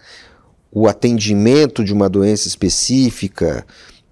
o 0.72 0.88
atendimento 0.88 1.84
de 1.84 1.92
uma 1.92 2.08
doença 2.08 2.48
específica 2.48 3.66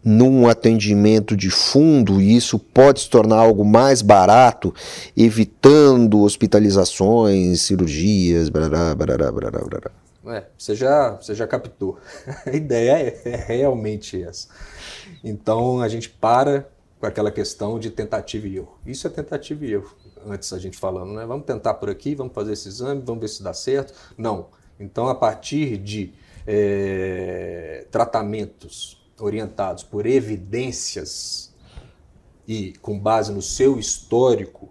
num 0.04 0.48
atendimento 0.48 1.36
de 1.36 1.50
fundo 1.50 2.22
e 2.22 2.36
isso 2.36 2.58
pode 2.58 3.02
se 3.02 3.10
tornar 3.10 3.38
algo 3.38 3.66
mais 3.66 4.02
barato, 4.02 4.74
evitando 5.16 6.22
hospitalizações, 6.22 7.62
cirurgias, 7.62 8.50
barará, 8.50 8.96
barará, 8.96 9.32
barará. 9.32 9.92
É, 10.27 10.46
você, 10.57 10.75
já, 10.75 11.12
você 11.12 11.34
já 11.34 11.48
captou. 11.48 11.98
A 12.46 12.51
ideia 12.51 12.91
é, 12.91 13.29
é 13.29 13.36
realmente 13.36 14.22
essa. 14.22 14.48
Então 15.24 15.81
a 15.81 15.88
gente 15.88 16.10
para 16.10 16.69
com 17.00 17.05
aquela 17.05 17.31
questão 17.31 17.79
de 17.79 17.91
tentativa 17.91 18.48
e 18.48 18.57
erro. 18.57 18.77
Isso 18.86 19.05
é 19.07 19.10
tentativa 19.10 19.65
e 19.65 19.74
erro, 19.74 19.96
antes 20.25 20.51
a 20.51 20.60
gente 20.60 20.77
falando, 20.77 21.13
né? 21.13 21.25
Vamos 21.25 21.46
tentar 21.46 21.75
por 21.75 21.89
aqui, 21.89 22.15
vamos 22.15 22.34
fazer 22.34 22.53
esse 22.53 22.67
exame, 22.67 23.01
vamos 23.05 23.22
ver 23.22 23.27
se 23.27 23.43
dá 23.43 23.53
certo. 23.53 23.93
Não. 24.17 24.48
Então, 24.79 25.07
a 25.07 25.15
partir 25.15 25.77
de 25.77 26.13
é, 26.46 27.86
tratamentos 27.91 28.98
orientados 29.19 29.84
por 29.84 30.05
evidências 30.05 31.53
e 32.48 32.74
com 32.81 32.98
base 32.98 33.31
no 33.31 33.41
seu 33.41 33.79
histórico, 33.79 34.69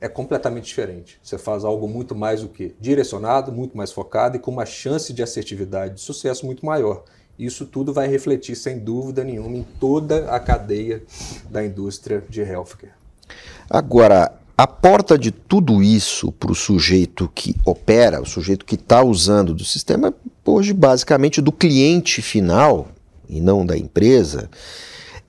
é 0.00 0.08
completamente 0.08 0.66
diferente. 0.66 1.18
Você 1.22 1.38
faz 1.38 1.64
algo 1.64 1.88
muito 1.88 2.14
mais 2.14 2.42
o 2.42 2.48
quê? 2.48 2.74
Direcionado, 2.80 3.50
muito 3.50 3.76
mais 3.76 3.92
focado 3.92 4.36
e 4.36 4.40
com 4.40 4.50
uma 4.50 4.66
chance 4.66 5.12
de 5.12 5.22
assertividade 5.22 5.94
de 5.94 6.00
sucesso 6.00 6.44
muito 6.44 6.64
maior. 6.64 7.04
Isso 7.38 7.66
tudo 7.66 7.92
vai 7.92 8.08
refletir, 8.08 8.56
sem 8.56 8.78
dúvida 8.78 9.22
nenhuma, 9.22 9.56
em 9.56 9.66
toda 9.78 10.30
a 10.30 10.40
cadeia 10.40 11.02
da 11.50 11.64
indústria 11.64 12.24
de 12.28 12.40
healthcare. 12.40 12.92
Agora, 13.68 14.32
a 14.56 14.66
porta 14.66 15.18
de 15.18 15.30
tudo 15.30 15.82
isso 15.82 16.32
para 16.32 16.50
o 16.50 16.54
sujeito 16.54 17.30
que 17.34 17.54
opera, 17.64 18.22
o 18.22 18.26
sujeito 18.26 18.64
que 18.64 18.74
está 18.74 19.02
usando 19.02 19.52
do 19.52 19.64
sistema, 19.64 20.14
hoje 20.44 20.72
basicamente 20.72 21.42
do 21.42 21.52
cliente 21.52 22.22
final 22.22 22.88
e 23.28 23.38
não 23.38 23.66
da 23.66 23.76
empresa, 23.76 24.48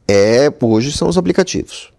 é 0.07 0.51
hoje 0.61 0.93
são 0.93 1.09
os 1.09 1.17
aplicativos. 1.17 1.91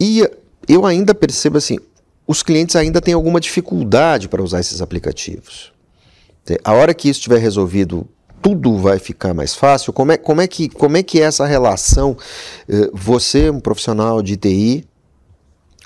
E 0.00 0.22
eu 0.68 0.84
ainda 0.84 1.14
percebo 1.14 1.58
assim, 1.58 1.78
os 2.26 2.42
clientes 2.42 2.76
ainda 2.76 3.00
têm 3.00 3.14
alguma 3.14 3.40
dificuldade 3.40 4.28
para 4.28 4.42
usar 4.42 4.60
esses 4.60 4.82
aplicativos. 4.82 5.72
A 6.64 6.72
hora 6.72 6.94
que 6.94 7.08
isso 7.08 7.20
estiver 7.20 7.38
resolvido, 7.38 8.06
tudo 8.40 8.76
vai 8.76 8.98
ficar 8.98 9.34
mais 9.34 9.54
fácil. 9.54 9.92
Como 9.92 10.12
é, 10.12 10.16
como 10.16 10.40
é, 10.40 10.46
que, 10.46 10.68
como 10.68 10.96
é 10.96 11.02
que 11.02 11.20
é 11.20 11.24
essa 11.24 11.46
relação? 11.46 12.16
Eh, 12.68 12.90
você, 12.92 13.50
um 13.50 13.60
profissional 13.60 14.22
de 14.22 14.36
TI, 14.36 14.86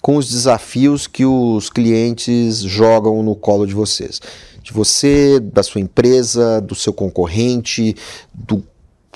com 0.01 0.17
os 0.17 0.29
desafios 0.29 1.07
que 1.07 1.25
os 1.25 1.71
clientes 1.71 2.59
jogam 2.59 3.23
no 3.23 3.37
colo 3.37 3.67
de 3.67 3.75
vocês. 3.75 4.21
De 4.63 4.73
você, 4.73 5.41
da 5.41 5.63
sua 5.63 5.81
empresa, 5.81 6.61
do 6.61 6.75
seu 6.75 6.93
concorrente, 6.93 7.97
do 8.35 8.65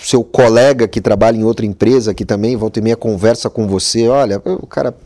seu 0.00 0.22
colega 0.22 0.86
que 0.86 1.00
trabalha 1.00 1.36
em 1.36 1.44
outra 1.44 1.66
empresa 1.66 2.14
que 2.14 2.24
também 2.24 2.56
volta 2.56 2.78
e 2.78 2.82
meia 2.82 2.96
conversa 2.96 3.50
com 3.50 3.66
você. 3.66 4.08
Olha, 4.08 4.40
o 4.44 4.66
cara 4.66 4.96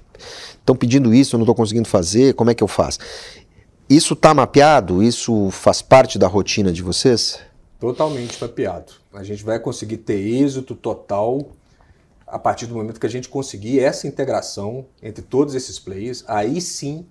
estão 0.60 0.76
pedindo 0.76 1.12
isso, 1.12 1.34
eu 1.34 1.38
não 1.38 1.44
estou 1.44 1.54
conseguindo 1.54 1.88
fazer, 1.88 2.34
como 2.34 2.50
é 2.50 2.54
que 2.54 2.62
eu 2.62 2.68
faço? 2.68 2.98
Isso 3.88 4.14
está 4.14 4.32
mapeado? 4.32 5.02
Isso 5.02 5.50
faz 5.50 5.82
parte 5.82 6.18
da 6.18 6.28
rotina 6.28 6.72
de 6.72 6.82
vocês? 6.82 7.40
Totalmente 7.80 8.40
mapeado. 8.40 8.92
A 9.12 9.24
gente 9.24 9.42
vai 9.42 9.58
conseguir 9.58 9.96
ter 9.96 10.20
êxito 10.20 10.74
total 10.74 11.48
a 12.26 12.38
partir 12.38 12.66
do 12.66 12.74
momento 12.74 13.00
que 13.00 13.06
a 13.06 13.10
gente 13.10 13.28
conseguir 13.28 13.80
essa 13.80 14.06
integração 14.06 14.86
entre 15.02 15.22
todos 15.22 15.54
esses 15.56 15.78
players. 15.78 16.22
Aí 16.28 16.60
sim, 16.60 17.04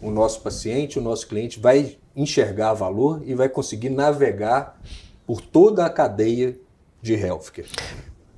o 0.00 0.10
nosso 0.10 0.40
paciente, 0.40 0.98
o 0.98 1.02
nosso 1.02 1.26
cliente 1.26 1.60
vai 1.60 1.98
enxergar 2.16 2.72
valor 2.72 3.22
e 3.26 3.34
vai 3.34 3.48
conseguir 3.48 3.90
navegar 3.90 4.80
por 5.26 5.40
toda 5.40 5.84
a 5.84 5.90
cadeia 5.90 6.56
de 7.02 7.12
healthcare. 7.12 7.68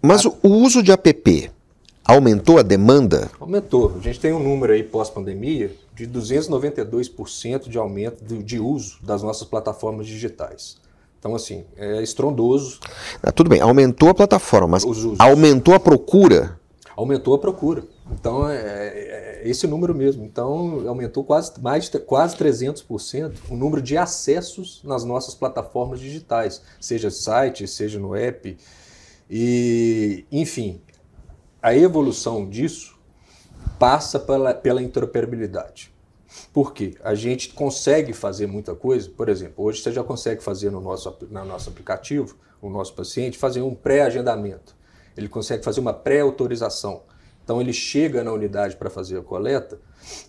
Mas 0.03 0.25
o 0.25 0.37
uso 0.43 0.83
de 0.83 0.91
app 0.91 1.51
aumentou 2.07 2.59
a 2.59 2.63
demanda? 2.63 3.31
Aumentou. 3.41 3.95
A 3.99 4.03
gente 4.03 4.21
tem 4.21 4.33
um 4.33 4.43
número 4.43 4.73
aí 4.73 4.83
pós-pandemia 4.83 5.73
de 5.95 6.07
292% 6.07 7.69
de 7.69 7.79
aumento 7.79 8.23
de 8.25 8.59
uso 8.59 8.99
das 9.03 9.23
nossas 9.23 9.47
plataformas 9.47 10.07
digitais. 10.07 10.77
Então, 11.19 11.35
assim, 11.35 11.65
é 11.77 12.03
estrondoso. 12.03 12.79
Ah, 13.23 13.33
tudo 13.33 13.51
bem, 13.51 13.61
aumentou 13.61 14.11
a 14.11 14.15
plataforma, 14.15 14.69
mas 14.69 14.85
aumentou 15.19 15.75
a 15.75 15.81
procura? 15.81 16.61
Aumentou 16.95 17.35
a 17.35 17.39
procura. 17.39 17.83
Então, 18.13 18.49
é, 18.49 18.57
é, 18.57 19.43
esse 19.45 19.67
número 19.67 19.95
mesmo. 19.95 20.25
Então, 20.25 20.89
aumentou 20.89 21.25
quase 21.25 21.61
mais 21.61 21.91
quase 22.07 22.37
300% 22.37 23.33
o 23.51 23.57
número 23.57 23.83
de 23.83 23.97
acessos 23.97 24.81
nas 24.85 25.05
nossas 25.05 25.35
plataformas 25.35 26.01
digitais, 26.01 26.63
seja 26.81 27.11
site, 27.11 27.67
seja 27.67 27.99
no 27.99 28.15
app. 28.15 28.57
E, 29.29 30.25
enfim, 30.31 30.81
a 31.67 31.77
evolução 31.77 32.49
disso 32.49 32.97
passa 33.77 34.21
pela, 34.21 34.55
pela 34.55 34.81
interoperabilidade. 34.81 35.93
Por 36.53 36.73
quê? 36.73 36.95
A 37.03 37.13
gente 37.17 37.49
consegue 37.49 38.13
fazer 38.13 38.47
muita 38.47 38.73
coisa, 38.73 39.11
por 39.11 39.29
exemplo, 39.29 39.65
hoje 39.65 39.83
você 39.83 39.91
já 39.91 40.05
consegue 40.05 40.45
fazer 40.45 40.71
no 40.71 40.81
nosso, 40.81 41.13
no 41.29 41.45
nosso 41.45 41.69
aplicativo, 41.69 42.37
o 42.63 42.71
nosso 42.71 42.95
paciente, 42.95 43.37
fazer 43.37 43.63
um 43.63 43.75
pré-agendamento. 43.75 44.77
Ele 45.17 45.29
consegue 45.29 45.65
fazer 45.65 45.81
uma 45.81 45.93
pré-autorização. 45.93 47.03
Então 47.43 47.61
ele 47.61 47.73
chega 47.73 48.23
na 48.23 48.33
unidade 48.33 48.77
para 48.77 48.89
fazer 48.89 49.19
a 49.19 49.23
coleta 49.23 49.81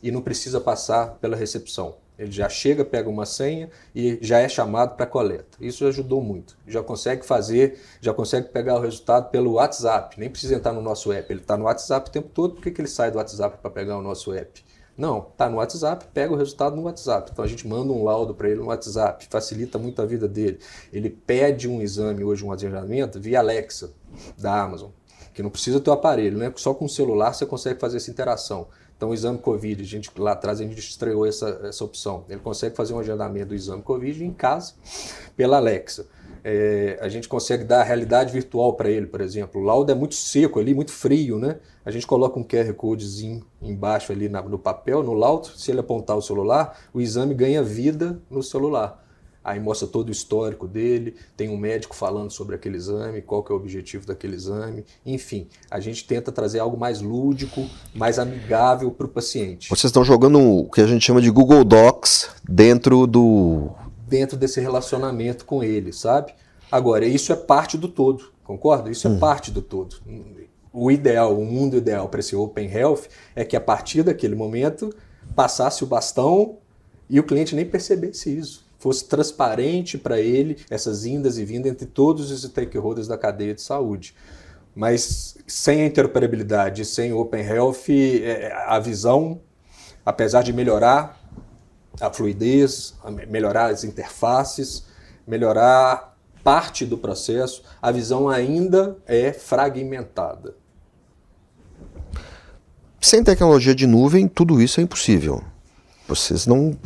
e 0.02 0.10
não 0.10 0.23
precisa 0.23 0.60
passar 0.60 1.19
pela 1.21 1.36
recepção. 1.36 1.97
Ele 2.17 2.32
já 2.32 2.49
chega, 2.49 2.84
pega 2.84 3.10
uma 3.10 3.25
senha 3.25 3.69
e 3.93 4.17
já 4.21 4.39
é 4.39 4.49
chamado 4.49 4.95
para 4.95 5.06
coleta. 5.06 5.58
Isso 5.62 5.86
ajudou 5.86 6.21
muito. 6.21 6.58
Já 6.67 6.82
consegue 6.82 7.25
fazer, 7.25 7.80
já 8.01 8.13
consegue 8.13 8.49
pegar 8.49 8.75
o 8.75 8.80
resultado 8.80 9.30
pelo 9.30 9.53
WhatsApp. 9.53 10.19
Nem 10.19 10.30
precisa 10.30 10.56
entrar 10.56 10.73
no 10.73 10.82
nosso 10.82 11.12
app. 11.12 11.32
Ele 11.32 11.41
está 11.41 11.56
no 11.56 11.65
WhatsApp 11.65 12.10
o 12.10 12.12
tempo 12.12 12.30
todo. 12.30 12.56
Por 12.56 12.63
que, 12.63 12.71
que 12.71 12.82
ele 12.82 12.88
sai 12.88 13.12
do 13.12 13.17
WhatsApp 13.17 13.60
para 13.62 13.69
pegar 13.69 13.97
o 13.97 14.01
nosso 14.01 14.34
app? 14.34 14.65
Não, 14.97 15.27
está 15.32 15.47
no 15.47 15.58
WhatsApp, 15.58 16.08
pega 16.12 16.34
o 16.34 16.36
resultado 16.36 16.75
no 16.75 16.84
WhatsApp. 16.84 17.30
Então 17.32 17.45
a 17.45 17.47
gente 17.47 17.67
manda 17.67 17.93
um 17.93 18.03
laudo 18.03 18.34
para 18.34 18.49
ele 18.49 18.60
no 18.60 18.65
WhatsApp, 18.65 19.27
facilita 19.30 19.77
muito 19.77 20.01
a 20.01 20.06
vida 20.06 20.27
dele. 20.27 20.58
Ele 20.91 21.10
pede 21.10 21.69
um 21.69 21.82
exame 21.84 22.23
hoje, 22.23 22.43
um 22.43 22.51
agendamento, 22.51 23.19
via 23.19 23.38
Alexa 23.38 23.91
da 24.36 24.60
Amazon, 24.60 24.89
que 25.36 25.43
não 25.43 25.51
precisa 25.51 25.80
ter 25.80 25.91
o 25.91 25.93
aparelho, 25.93 26.39
né? 26.39 26.51
Só 26.56 26.73
com 26.73 26.86
o 26.86 26.89
celular 26.89 27.32
você 27.32 27.45
consegue 27.45 27.80
fazer 27.80 27.97
essa 27.97 28.10
interação. 28.10 28.69
Então, 28.97 29.12
o 29.12 29.13
exame 29.13 29.38
Covid, 29.38 29.83
a 29.83 29.86
gente, 29.86 30.10
lá 30.17 30.31
atrás 30.31 30.60
a 30.60 30.63
gente 30.63 30.79
estreou 30.79 31.23
essa, 31.23 31.62
essa 31.63 31.86
opção. 31.86 32.25
Ele 32.27 32.39
consegue 32.39 32.75
fazer 32.75 32.95
um 32.95 32.99
agendamento 32.99 33.49
do 33.49 33.55
exame 33.55 33.83
Covid 33.83 34.25
em 34.25 34.33
casa 34.33 34.73
pela 35.36 35.57
Alexa. 35.57 36.07
É, 36.43 36.97
a 36.99 37.07
gente 37.07 37.27
consegue 37.27 37.63
dar 37.63 37.81
a 37.81 37.83
realidade 37.83 38.33
virtual 38.33 38.73
para 38.73 38.89
ele, 38.89 39.05
por 39.05 39.21
exemplo. 39.21 39.62
O 39.62 39.63
laudo 39.63 39.91
é 39.91 39.95
muito 39.95 40.15
seco 40.15 40.60
ali, 40.60 40.73
muito 40.73 40.91
frio, 40.91 41.38
né? 41.38 41.60
A 41.86 41.91
gente 41.91 42.07
coloca 42.07 42.39
um 42.39 42.43
QR 42.43 42.73
Codezinho 42.73 43.45
embaixo 43.62 44.12
ali 44.12 44.27
na, 44.27 44.41
no 44.41 44.57
papel, 44.57 45.03
no 45.03 45.13
laudo. 45.13 45.47
Se 45.55 45.69
ele 45.69 45.79
apontar 45.79 46.17
o 46.17 46.21
celular, 46.21 46.79
o 46.91 46.99
exame 46.99 47.36
ganha 47.36 47.62
vida 47.62 48.19
no 48.31 48.41
celular 48.41 49.07
aí 49.47 49.62
mostra 49.62 49.88
todo 49.88 50.10
o 50.10 50.12
histórico 50.12 50.67
dele, 50.67 51.15
tem 51.38 51.47
um 51.47 51.55
médico 51.55 51.95
falando 51.95 52.29
sobre 52.29 52.53
aquele 52.53 52.75
exame, 52.75 53.21
qual 53.21 53.41
que 53.41 53.49
é 53.49 53.55
o 53.55 53.57
objetivo 53.57 54.05
daquele 54.05 54.36
exame, 54.36 54.83
enfim, 55.05 55.47
a 55.71 55.79
gente 55.79 56.05
tenta 56.05 56.33
trazer 56.33 56.60
algo 56.60 56.77
mais 56.77 57.01
lúdico, 57.01 57.65
mais 57.95 58.19
amigável 58.19 58.91
para 58.91 59.05
o 59.05 59.10
paciente. 59.10 59.69
Vocês 59.69 59.86
estão 59.86 60.03
jogando 60.03 60.38
o 60.38 60.69
que 60.69 60.81
a 60.81 60.86
gente 60.86 61.05
chama 61.05 61.21
de 61.21 61.31
Google 61.31 61.63
Docs 61.63 62.29
dentro 62.43 63.07
do... 63.07 63.69
Dentro 64.05 64.38
desse 64.38 64.60
relacionamento 64.60 65.45
com 65.45 65.63
ele, 65.63 65.93
sabe? 65.93 66.33
Agora, 66.69 67.05
isso 67.05 67.31
é 67.31 67.36
parte 67.36 67.77
do 67.77 67.88
todo, 67.88 68.25
concorda? 68.43 68.89
Isso 68.89 69.07
é 69.07 69.12
hum. 69.12 69.17
parte 69.17 69.49
do 69.49 69.62
todo. 69.62 69.95
O 70.73 70.91
ideal, 70.91 71.39
o 71.39 71.45
mundo 71.45 71.77
ideal 71.77 72.10
para 72.10 72.19
esse 72.19 72.36
Open 72.36 72.69
Health 72.69 73.03
é 73.33 73.45
que 73.45 73.55
a 73.55 73.62
partir 73.62 74.03
daquele 74.03 74.36
momento 74.36 74.93
passasse 75.33 75.86
o 75.86 75.88
bastão 75.88 76.57
e 77.10 77.17
o 77.17 77.23
cliente 77.23 77.55
nem 77.55 77.65
percebesse 77.65 78.38
isso 78.38 78.66
fosse 78.77 79.05
transparente 79.05 79.97
para 79.97 80.19
ele 80.19 80.57
essas 80.69 81.05
indas 81.05 81.37
e 81.37 81.45
vindas 81.45 81.71
entre 81.71 81.85
todos 81.85 82.31
os 82.31 82.43
stakeholders 82.43 83.07
da 83.07 83.17
cadeia 83.17 83.53
de 83.53 83.61
saúde. 83.61 84.13
Mas 84.75 85.37
sem 85.47 85.81
a 85.81 85.85
interoperabilidade, 85.85 86.85
sem 86.85 87.11
o 87.11 87.19
Open 87.19 87.43
Health, 87.43 87.89
é, 87.89 88.51
a 88.67 88.79
visão, 88.79 89.41
apesar 90.05 90.43
de 90.43 90.53
melhorar 90.53 91.19
a 91.99 92.11
fluidez, 92.11 92.93
melhorar 93.27 93.71
as 93.71 93.83
interfaces, 93.83 94.85
melhorar 95.25 96.15
parte 96.43 96.85
do 96.85 96.97
processo, 96.97 97.63
a 97.81 97.91
visão 97.91 98.29
ainda 98.29 98.97
é 99.05 99.33
fragmentada. 99.33 100.55
Sem 103.01 103.23
tecnologia 103.23 103.73
de 103.73 103.87
nuvem, 103.87 104.27
tudo 104.27 104.61
isso 104.61 104.79
é 104.79 104.83
impossível. 104.83 105.43
Vocês 106.08 106.48
não. 106.48 106.78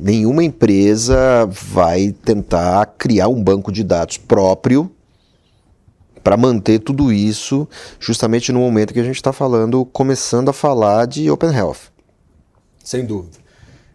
Nenhuma 0.00 0.44
empresa 0.44 1.46
vai 1.46 2.12
tentar 2.12 2.84
criar 2.98 3.28
um 3.28 3.42
banco 3.42 3.72
de 3.72 3.82
dados 3.82 4.18
próprio 4.18 4.90
para 6.22 6.36
manter 6.36 6.78
tudo 6.80 7.10
isso, 7.10 7.66
justamente 7.98 8.52
no 8.52 8.60
momento 8.60 8.92
que 8.92 9.00
a 9.00 9.04
gente 9.04 9.16
está 9.16 9.32
falando, 9.32 9.86
começando 9.86 10.50
a 10.50 10.52
falar 10.52 11.06
de 11.06 11.30
Open 11.30 11.50
Health. 11.50 11.90
Sem 12.84 13.06
dúvida. 13.06 13.38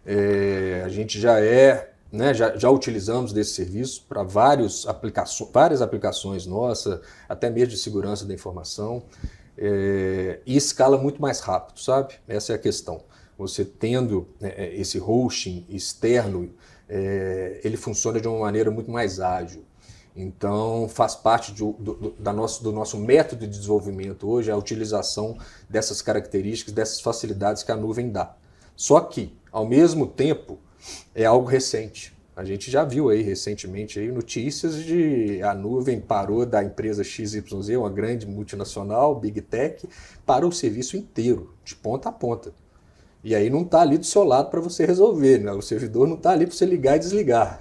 É, 0.04 0.82
a 0.84 0.88
gente 0.88 1.20
já 1.20 1.38
é, 1.38 1.92
né, 2.10 2.34
já, 2.34 2.56
já 2.56 2.68
utilizamos 2.68 3.32
desse 3.32 3.54
serviço 3.54 4.04
para 4.08 4.24
várias 4.24 4.84
aplicações 4.84 6.46
nossas, 6.46 6.98
até 7.28 7.48
mesmo 7.48 7.68
de 7.68 7.78
segurança 7.78 8.24
da 8.24 8.34
informação, 8.34 9.04
é, 9.56 10.40
e 10.44 10.56
escala 10.56 10.98
muito 10.98 11.22
mais 11.22 11.38
rápido, 11.38 11.78
sabe? 11.78 12.14
Essa 12.26 12.52
é 12.52 12.56
a 12.56 12.58
questão 12.58 13.00
você 13.36 13.64
tendo 13.64 14.28
né, 14.40 14.52
é, 14.56 14.74
esse 14.76 14.98
hosting 14.98 15.66
externo, 15.68 16.50
é, 16.88 17.60
ele 17.64 17.76
funciona 17.76 18.20
de 18.20 18.28
uma 18.28 18.40
maneira 18.40 18.70
muito 18.70 18.90
mais 18.90 19.20
ágil. 19.20 19.64
Então, 20.16 20.88
faz 20.88 21.16
parte 21.16 21.52
do, 21.52 21.72
do, 21.72 22.14
da 22.18 22.32
nosso, 22.32 22.62
do 22.62 22.70
nosso 22.70 22.96
método 22.98 23.46
de 23.46 23.58
desenvolvimento 23.58 24.28
hoje 24.28 24.50
a 24.50 24.56
utilização 24.56 25.36
dessas 25.68 26.00
características, 26.00 26.72
dessas 26.72 27.00
facilidades 27.00 27.64
que 27.64 27.72
a 27.72 27.76
nuvem 27.76 28.10
dá. 28.10 28.36
Só 28.76 29.00
que, 29.00 29.36
ao 29.50 29.66
mesmo 29.66 30.06
tempo, 30.06 30.58
é 31.14 31.24
algo 31.24 31.48
recente. 31.48 32.14
A 32.36 32.44
gente 32.44 32.68
já 32.68 32.84
viu 32.84 33.10
aí 33.10 33.22
recentemente 33.22 33.98
aí 33.98 34.10
notícias 34.10 34.82
de 34.82 35.40
a 35.42 35.54
nuvem 35.54 36.00
parou 36.00 36.44
da 36.44 36.62
empresa 36.64 37.04
XYZ, 37.04 37.76
uma 37.76 37.90
grande 37.90 38.26
multinacional, 38.26 39.18
Big 39.18 39.40
Tech, 39.40 39.88
para 40.26 40.46
o 40.46 40.50
serviço 40.50 40.96
inteiro, 40.96 41.54
de 41.64 41.76
ponta 41.76 42.08
a 42.08 42.12
ponta. 42.12 42.52
E 43.24 43.34
aí 43.34 43.48
não 43.48 43.62
está 43.62 43.80
ali 43.80 43.96
do 43.96 44.04
seu 44.04 44.22
lado 44.22 44.50
para 44.50 44.60
você 44.60 44.84
resolver, 44.84 45.38
né? 45.38 45.50
o 45.52 45.62
servidor 45.62 46.06
não 46.06 46.16
está 46.16 46.32
ali 46.32 46.46
para 46.46 46.54
você 46.54 46.66
ligar 46.66 46.96
e 46.96 46.98
desligar. 46.98 47.58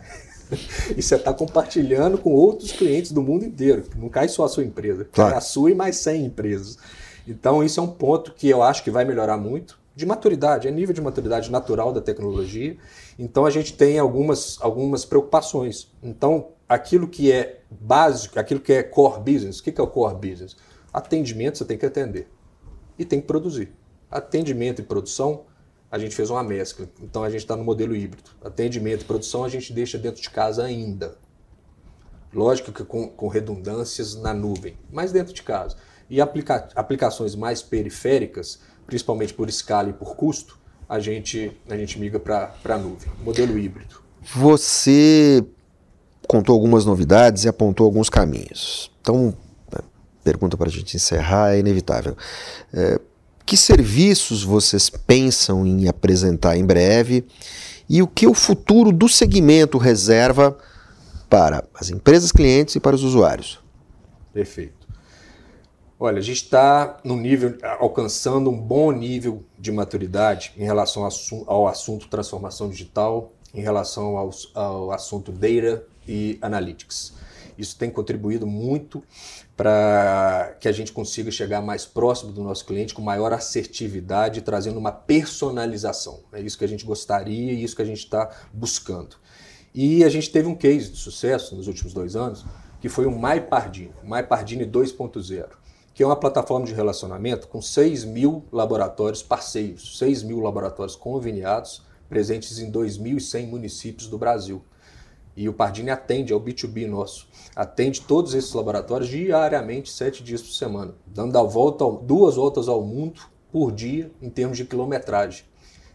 e 0.96 1.02
você 1.02 1.16
está 1.16 1.34
compartilhando 1.34 2.18
com 2.18 2.34
outros 2.34 2.74
clientes 2.74 3.14
do 3.14 3.22
mundo 3.22 3.46
inteiro. 3.46 3.86
Não 3.96 4.10
cai 4.10 4.28
só 4.28 4.44
a 4.44 4.50
sua 4.50 4.66
empresa, 4.66 5.08
cai 5.12 5.34
a 5.34 5.40
sua 5.40 5.72
e 5.72 5.76
mais 5.76 5.96
100 5.96 6.26
empresas. 6.26 6.78
Então, 7.26 7.64
isso 7.64 7.80
é 7.80 7.84
um 7.84 7.88
ponto 7.88 8.34
que 8.34 8.50
eu 8.50 8.62
acho 8.62 8.84
que 8.84 8.92
vai 8.92 9.06
melhorar 9.06 9.38
muito 9.38 9.80
de 9.96 10.06
maturidade, 10.06 10.68
é 10.68 10.72
nível 10.72 10.94
de 10.94 11.02
maturidade 11.02 11.50
natural 11.50 11.94
da 11.94 12.02
tecnologia. 12.02 12.76
Então, 13.18 13.46
a 13.46 13.50
gente 13.50 13.74
tem 13.74 13.98
algumas, 13.98 14.58
algumas 14.60 15.06
preocupações. 15.06 15.90
Então, 16.04 16.50
aquilo 16.68 17.08
que 17.08 17.32
é 17.32 17.62
básico, 17.72 18.38
aquilo 18.38 18.60
que 18.60 18.74
é 18.74 18.84
core 18.84 19.20
business, 19.20 19.60
o 19.60 19.64
que 19.64 19.80
é 19.80 19.84
o 19.84 19.88
core 19.88 20.16
business? 20.16 20.58
Atendimento 20.92 21.58
você 21.58 21.66
tem 21.66 21.78
que 21.78 21.86
atender 21.86 22.28
e 23.00 23.06
tem 23.06 23.22
que 23.22 23.28
produzir. 23.28 23.72
Atendimento 24.12 24.82
e 24.82 24.84
produção 24.84 25.46
a 25.94 26.00
gente 26.00 26.16
fez 26.16 26.32
uma 26.32 26.42
mescla. 26.42 26.90
Então 27.04 27.24
a 27.24 27.30
gente 27.30 27.42
está 27.42 27.56
no 27.56 27.64
modelo 27.64 27.96
híbrido. 27.96 28.32
Atendimento 28.44 29.04
e 29.04 29.06
produção 29.06 29.44
a 29.44 29.50
gente 29.50 29.72
deixa 29.72 29.96
dentro 29.96 30.24
de 30.24 30.30
casa 30.32 30.64
ainda. 30.64 31.20
Lógico 32.34 32.72
que 32.72 32.84
com, 32.84 33.08
com 33.08 33.28
redundâncias 33.28 34.16
na 34.16 34.34
nuvem, 34.34 34.76
mas 34.92 35.12
dentro 35.12 35.36
de 35.36 35.44
casa. 35.44 35.78
E 36.10 36.20
aplica, 36.20 36.68
aplicações 36.74 37.36
mais 37.36 37.62
periféricas, 37.62 38.60
principalmente 38.88 39.36
por 39.36 39.48
escala 39.48 39.92
e 39.92 39.94
por 39.94 40.16
custo, 40.16 40.58
a 40.90 41.00
gente, 41.00 41.56
a 41.70 41.78
gente 41.78 42.00
migra 42.00 42.20
para 42.20 42.74
a 42.74 42.78
nuvem. 42.80 43.12
Modelo 43.24 43.56
híbrido. 43.56 44.02
Você 44.34 45.46
contou 46.28 46.54
algumas 46.56 46.86
novidades 46.86 47.44
e 47.44 47.48
apontou 47.48 47.86
alguns 47.86 48.10
caminhos. 48.10 48.92
Então, 49.00 49.38
pergunta 50.24 50.58
para 50.58 50.70
a 50.70 50.72
gente 50.72 50.96
encerrar 50.96 51.54
é 51.54 51.60
inevitável. 51.60 52.18
É, 52.74 53.00
que 53.46 53.58
serviços 53.58 54.44
vocês 54.44 54.90
pensam 54.90 55.66
em 55.66 55.88
apresentar 55.88 56.58
em 56.58 56.66
breve 56.66 57.26
e 57.90 58.02
o 58.02 58.08
que 58.08 58.26
o 58.28 58.34
futuro 58.34 58.92
do 58.92 59.10
segmento 59.10 59.78
reserva 59.78 60.58
para 61.30 61.66
as 61.74 61.90
empresas 61.90 62.32
clientes 62.32 62.76
e 62.76 62.80
para 62.80 62.96
os 62.96 63.04
usuários? 63.04 63.60
Perfeito. 64.32 64.84
Olha, 66.00 66.18
a 66.18 66.22
gente 66.22 66.44
está 66.44 67.00
no 67.04 67.16
nível, 67.16 67.58
alcançando 67.80 68.50
um 68.50 68.60
bom 68.60 68.92
nível 68.92 69.44
de 69.58 69.72
maturidade 69.72 70.52
em 70.58 70.64
relação 70.64 71.08
ao 71.48 71.68
assunto 71.68 72.10
transformação 72.10 72.70
digital, 72.70 73.32
em 73.54 73.62
relação 73.62 74.18
ao, 74.18 74.30
ao 74.54 74.92
assunto 74.92 75.32
data 75.32 75.86
e 76.08 76.38
analytics. 76.42 77.14
Isso 77.58 77.78
tem 77.78 77.90
contribuído 77.90 78.48
muito 78.48 79.04
para 79.56 80.56
que 80.60 80.68
a 80.68 80.72
gente 80.72 80.92
consiga 80.92 81.32
chegar 81.32 81.62
mais 81.62 81.86
próximo 81.86 82.32
do 82.32 82.44
nosso 82.44 82.66
cliente 82.66 82.94
com 82.94 83.02
maior 83.02 83.34
assertividade, 83.34 84.42
trazendo 84.42 84.80
uma 84.80 84.92
personalização. 84.92 86.22
É 86.32 86.42
isso 86.42 86.58
que 86.58 86.66
a 86.66 86.68
gente 86.68 86.86
gostaria 86.86 87.54
e 87.54 87.64
isso 87.64 87.76
que 87.76 87.82
a 87.82 87.86
gente 87.86 88.00
está 88.00 88.30
buscando. 88.52 89.16
E 89.74 90.04
a 90.04 90.10
gente 90.10 90.30
teve 90.30 90.48
um 90.48 90.56
case 90.56 90.92
de 90.92 90.98
sucesso 90.98 91.56
nos 91.56 91.68
últimos 91.68 91.94
dois 91.94 92.16
anos, 92.16 92.46
que 92.80 92.90
foi 92.90 93.06
o 93.06 93.12
MyPardini, 93.12 93.94
MyPardini 94.04 94.66
2.0, 94.66 95.48
que 95.94 96.04
é 96.04 96.06
uma 96.06 96.16
plataforma 96.16 96.66
de 96.66 96.74
relacionamento 96.74 97.48
com 97.48 97.62
6 97.62 98.04
mil 98.04 98.46
laboratórios 98.52 99.24
parceiros, 99.24 99.98
6 99.98 100.22
mil 100.24 100.40
laboratórios 100.40 100.96
conveniados, 100.96 101.82
presentes 102.08 102.60
em 102.60 102.72
2.100 102.72 103.48
municípios 103.48 104.08
do 104.08 104.18
Brasil. 104.18 104.64
E 105.36 105.50
o 105.50 105.54
Pardini 105.54 105.90
atende, 105.90 106.32
é 106.32 106.36
o 106.36 106.40
B2B 106.40 106.88
nosso, 106.88 107.28
atende 107.56 108.02
todos 108.02 108.34
esses 108.34 108.54
laboratórios 108.54 109.10
diariamente, 109.10 109.92
sete 109.92 110.24
dias 110.24 110.42
por 110.42 110.52
semana, 110.52 110.94
dando 111.08 111.38
a 111.38 111.44
volta, 111.44 111.86
duas 112.04 112.36
voltas 112.36 112.68
ao 112.68 112.84
mundo 112.84 113.22
por 113.52 113.72
dia 113.72 114.12
em 114.22 114.30
termos 114.30 114.58
de 114.58 114.66
quilometragem. 114.66 115.46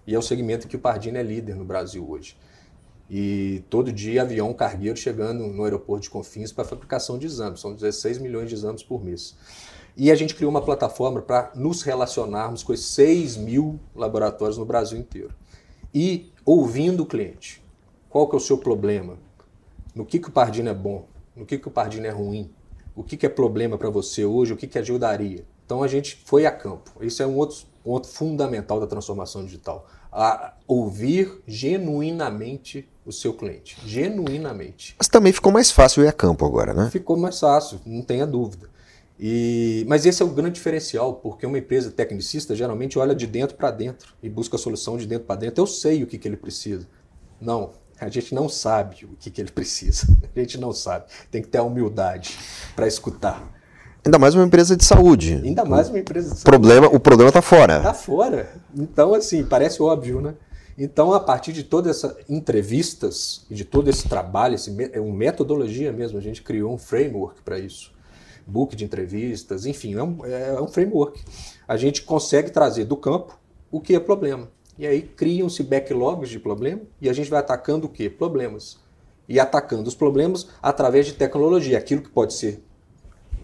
E 0.07 0.15
é 0.15 0.19
o 0.19 0.23
segmento 0.23 0.67
que 0.67 0.77
o 0.77 0.79
Pardini 0.79 1.19
é 1.19 1.23
líder 1.23 1.55
no 1.55 1.65
Brasil 1.65 2.09
hoje. 2.09 2.37
E 3.11 3.63
todo 3.71 3.93
dia 3.93 4.23
avião 4.23 4.53
cargueiro 4.53 4.97
chegando 4.97 5.47
no 5.47 5.65
aeroporto 5.65 6.03
de 6.03 6.11
Confins 6.11 6.53
para 6.53 6.65
fabricação 6.65 7.19
de 7.19 7.27
exames, 7.27 7.61
são 7.61 7.75
16 7.75 8.19
milhões 8.19 8.49
de 8.49 8.55
exames 8.55 8.83
por 8.83 9.03
mês. 9.03 9.35
E 9.97 10.11
a 10.11 10.15
gente 10.15 10.35
criou 10.35 10.51
uma 10.51 10.63
plataforma 10.63 11.23
para 11.23 11.51
nos 11.55 11.83
relacionarmos 11.83 12.63
com 12.63 12.73
esses 12.73 12.87
6 12.87 13.37
mil 13.37 13.81
laboratórios 13.95 14.59
no 14.59 14.65
Brasil 14.65 14.99
inteiro. 14.99 15.35
E 15.93 16.31
ouvindo 16.45 17.03
o 17.03 17.07
cliente. 17.07 17.63
Qual 18.09 18.29
que 18.29 18.35
é 18.35 18.39
o 18.39 18.41
seu 18.41 18.59
problema? 18.59 19.19
No 19.99 20.07
que, 20.07 20.21
que 20.21 20.29
o 20.29 20.31
Pardini 20.31 20.69
é 20.69 20.75
bom, 20.75 21.09
no 21.35 21.45
que, 21.45 21.59
que 21.59 21.67
o 21.67 21.73
Pardini 21.73 22.07
é 22.07 22.11
ruim, 22.11 22.49
o 22.95 23.03
que, 23.03 23.17
que 23.17 23.27
é 23.27 23.29
problema 23.29 23.77
para 23.77 23.91
você 23.91 24.25
hoje, 24.25 24.53
o 24.53 24.57
que, 24.57 24.69
que 24.69 24.79
ajudaria. 24.79 25.45
Então 25.67 25.83
a 25.83 25.89
gente 25.89 26.23
foi 26.25 26.47
a 26.47 26.53
campo. 26.53 26.93
Isso 27.01 27.21
é 27.21 27.27
um 27.27 27.37
outro 27.37 27.67
ponto 27.83 28.07
fundamental 28.07 28.79
da 28.79 28.87
transformação 28.87 29.45
digital. 29.45 29.89
A 30.13 30.55
ouvir 30.69 31.43
genuinamente 31.49 32.89
o 33.05 33.11
seu 33.11 33.35
cliente. 33.35 33.77
Genuinamente. 33.85 34.95
Mas 34.97 35.09
também 35.09 35.33
ficou 35.33 35.51
mais 35.51 35.73
fácil 35.73 36.05
ir 36.05 36.09
a 36.09 36.13
campo 36.13 36.47
agora, 36.47 36.73
né? 36.73 36.89
Ficou 36.93 37.17
mais 37.17 37.41
fácil, 37.41 37.81
não 37.85 38.03
tenha 38.03 38.25
dúvida. 38.25 38.71
E, 39.19 39.85
mas 39.89 40.07
esse 40.07 40.23
é 40.23 40.25
o 40.25 40.29
grande 40.29 40.55
diferencial, 40.55 41.15
porque 41.15 41.45
uma 41.45 41.59
empresa 41.59 41.91
tecnicista 41.91 42.55
geralmente 42.55 43.01
olha 43.01 43.17
de 43.17 43.27
dentro 43.27 43.57
para 43.57 43.73
dentro 43.73 44.15
e 44.23 44.29
busca 44.29 44.55
a 44.55 44.59
solução 44.61 44.97
de 44.97 45.09
dentro 45.09 45.27
para 45.27 45.41
dentro. 45.41 45.61
Eu 45.61 45.67
sei 45.67 46.05
o 46.05 46.07
que, 46.07 46.19
que 46.19 46.29
ele 46.29 46.37
precisa. 46.37 46.87
Não, 47.41 47.73
a 48.01 48.09
gente 48.09 48.35
não 48.35 48.49
sabe 48.49 49.05
o 49.05 49.17
que, 49.19 49.31
que 49.31 49.41
ele 49.41 49.51
precisa. 49.51 50.07
A 50.35 50.41
gente 50.41 50.59
não 50.59 50.73
sabe. 50.73 51.07
Tem 51.31 51.43
que 51.43 51.49
ter 51.49 51.59
a 51.59 51.63
humildade 51.63 52.39
para 52.77 52.87
escutar. 52.87 53.43
Ainda 54.05 54.19
mais 54.19 54.35
uma 54.35 54.45
empresa 54.45 54.77
de 54.77 54.85
saúde. 54.85 55.41
Ainda 55.45 55.65
mais 55.65 55.89
uma 55.89 55.99
empresa 55.99 56.29
de 56.29 56.41
saúde. 56.41 56.45
Problema, 56.45 56.87
o 56.87 57.01
problema 57.01 57.29
está 57.29 57.43
fora. 57.43 57.79
Está 57.79 57.95
fora. 57.95 58.53
Então, 58.75 59.15
assim, 59.15 59.45
parece 59.45 59.83
óbvio, 59.83 60.21
né? 60.21 60.35
Então, 60.79 61.13
a 61.13 61.19
partir 61.19 61.53
de 61.53 61.65
todas 61.65 61.97
essas 61.97 62.17
entrevistas 62.29 63.45
e 63.51 63.55
de 63.55 63.65
todo 63.65 63.91
esse 63.91 64.09
trabalho, 64.09 64.55
esse, 64.55 64.75
é 64.93 65.01
uma 65.01 65.15
metodologia 65.15 65.93
mesmo, 65.93 66.17
a 66.17 66.21
gente 66.21 66.41
criou 66.41 66.73
um 66.73 66.79
framework 66.79 67.43
para 67.43 67.59
isso. 67.59 67.93
Book 68.47 68.77
de 68.77 68.85
entrevistas, 68.85 69.67
enfim, 69.67 69.95
é 69.95 70.03
um, 70.03 70.25
é 70.25 70.63
um 70.63 70.69
framework. 70.69 71.21
A 71.67 71.77
gente 71.77 72.03
consegue 72.03 72.51
trazer 72.51 72.85
do 72.85 72.97
campo 72.97 73.37
o 73.73 73.81
que 73.81 73.95
é 73.95 74.01
problema. 74.01 74.49
E 74.79 74.87
aí 74.87 75.03
criam-se 75.03 75.63
backlogs 75.63 76.31
de 76.31 76.39
problema 76.39 76.83
e 77.01 77.09
a 77.09 77.13
gente 77.13 77.29
vai 77.29 77.41
atacando 77.41 77.87
o 77.87 77.91
quê? 77.91 78.09
Problemas. 78.09 78.79
E 79.29 79.41
atacando 79.41 79.89
os 79.89 79.95
problemas 79.95 80.49
através 80.63 81.05
de 81.05 81.15
tecnologia. 81.15 81.77
Aquilo 81.77 82.01
que 82.01 82.09
pode 82.09 82.33
ser 82.33 82.63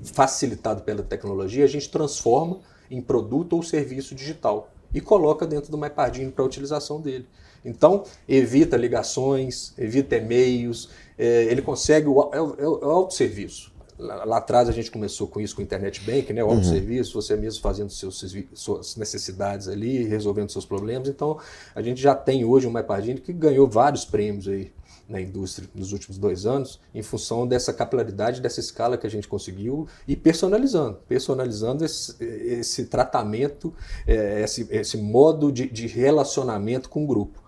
facilitado 0.02 0.82
pela 0.82 1.02
tecnologia, 1.02 1.64
a 1.64 1.68
gente 1.68 1.90
transforma 1.90 2.60
em 2.90 3.00
produto 3.00 3.54
ou 3.54 3.62
serviço 3.62 4.14
digital 4.14 4.70
e 4.94 5.00
coloca 5.00 5.46
dentro 5.46 5.70
do 5.70 5.76
MyPardini 5.76 6.30
para 6.30 6.44
a 6.44 6.46
utilização 6.46 7.00
dele. 7.00 7.26
Então, 7.64 8.04
evita 8.28 8.76
ligações, 8.76 9.72
evita 9.76 10.16
e-mails, 10.16 10.90
é, 11.18 11.44
ele 11.44 11.62
consegue 11.62 12.06
o, 12.06 12.30
é, 12.32 12.36
é, 12.36 12.64
é 12.64 12.68
o 12.68 12.90
autosserviço. 12.90 13.73
Lá, 13.98 14.38
atrás 14.38 14.68
a 14.68 14.72
gente 14.72 14.90
começou 14.90 15.28
com 15.28 15.40
isso 15.40 15.54
com 15.54 15.62
o 15.62 15.64
Internet 15.64 16.00
Bank, 16.00 16.32
né? 16.32 16.42
o 16.42 16.48
uhum. 16.48 16.64
serviço, 16.64 17.20
você 17.20 17.36
mesmo 17.36 17.62
fazendo 17.62 17.90
seus, 17.90 18.24
suas 18.52 18.96
necessidades 18.96 19.68
ali, 19.68 20.04
resolvendo 20.04 20.50
seus 20.50 20.66
problemas. 20.66 21.08
Então 21.08 21.38
a 21.74 21.80
gente 21.80 22.00
já 22.00 22.14
tem 22.14 22.44
hoje 22.44 22.66
uma 22.66 22.80
MyPardini 22.80 23.20
que 23.20 23.32
ganhou 23.32 23.68
vários 23.68 24.04
prêmios 24.04 24.48
aí 24.48 24.72
na 25.08 25.20
indústria 25.20 25.68
nos 25.74 25.92
últimos 25.92 26.18
dois 26.18 26.46
anos, 26.46 26.80
em 26.94 27.02
função 27.02 27.46
dessa 27.46 27.72
capilaridade, 27.72 28.40
dessa 28.40 28.60
escala 28.60 28.96
que 28.96 29.06
a 29.06 29.10
gente 29.10 29.28
conseguiu 29.28 29.86
e 30.08 30.16
personalizando, 30.16 30.98
personalizando 31.06 31.84
esse, 31.84 32.16
esse 32.24 32.86
tratamento, 32.86 33.72
é, 34.06 34.42
esse, 34.42 34.66
esse 34.70 34.96
modo 34.96 35.52
de, 35.52 35.68
de 35.68 35.86
relacionamento 35.86 36.88
com 36.88 37.04
o 37.04 37.06
grupo. 37.06 37.42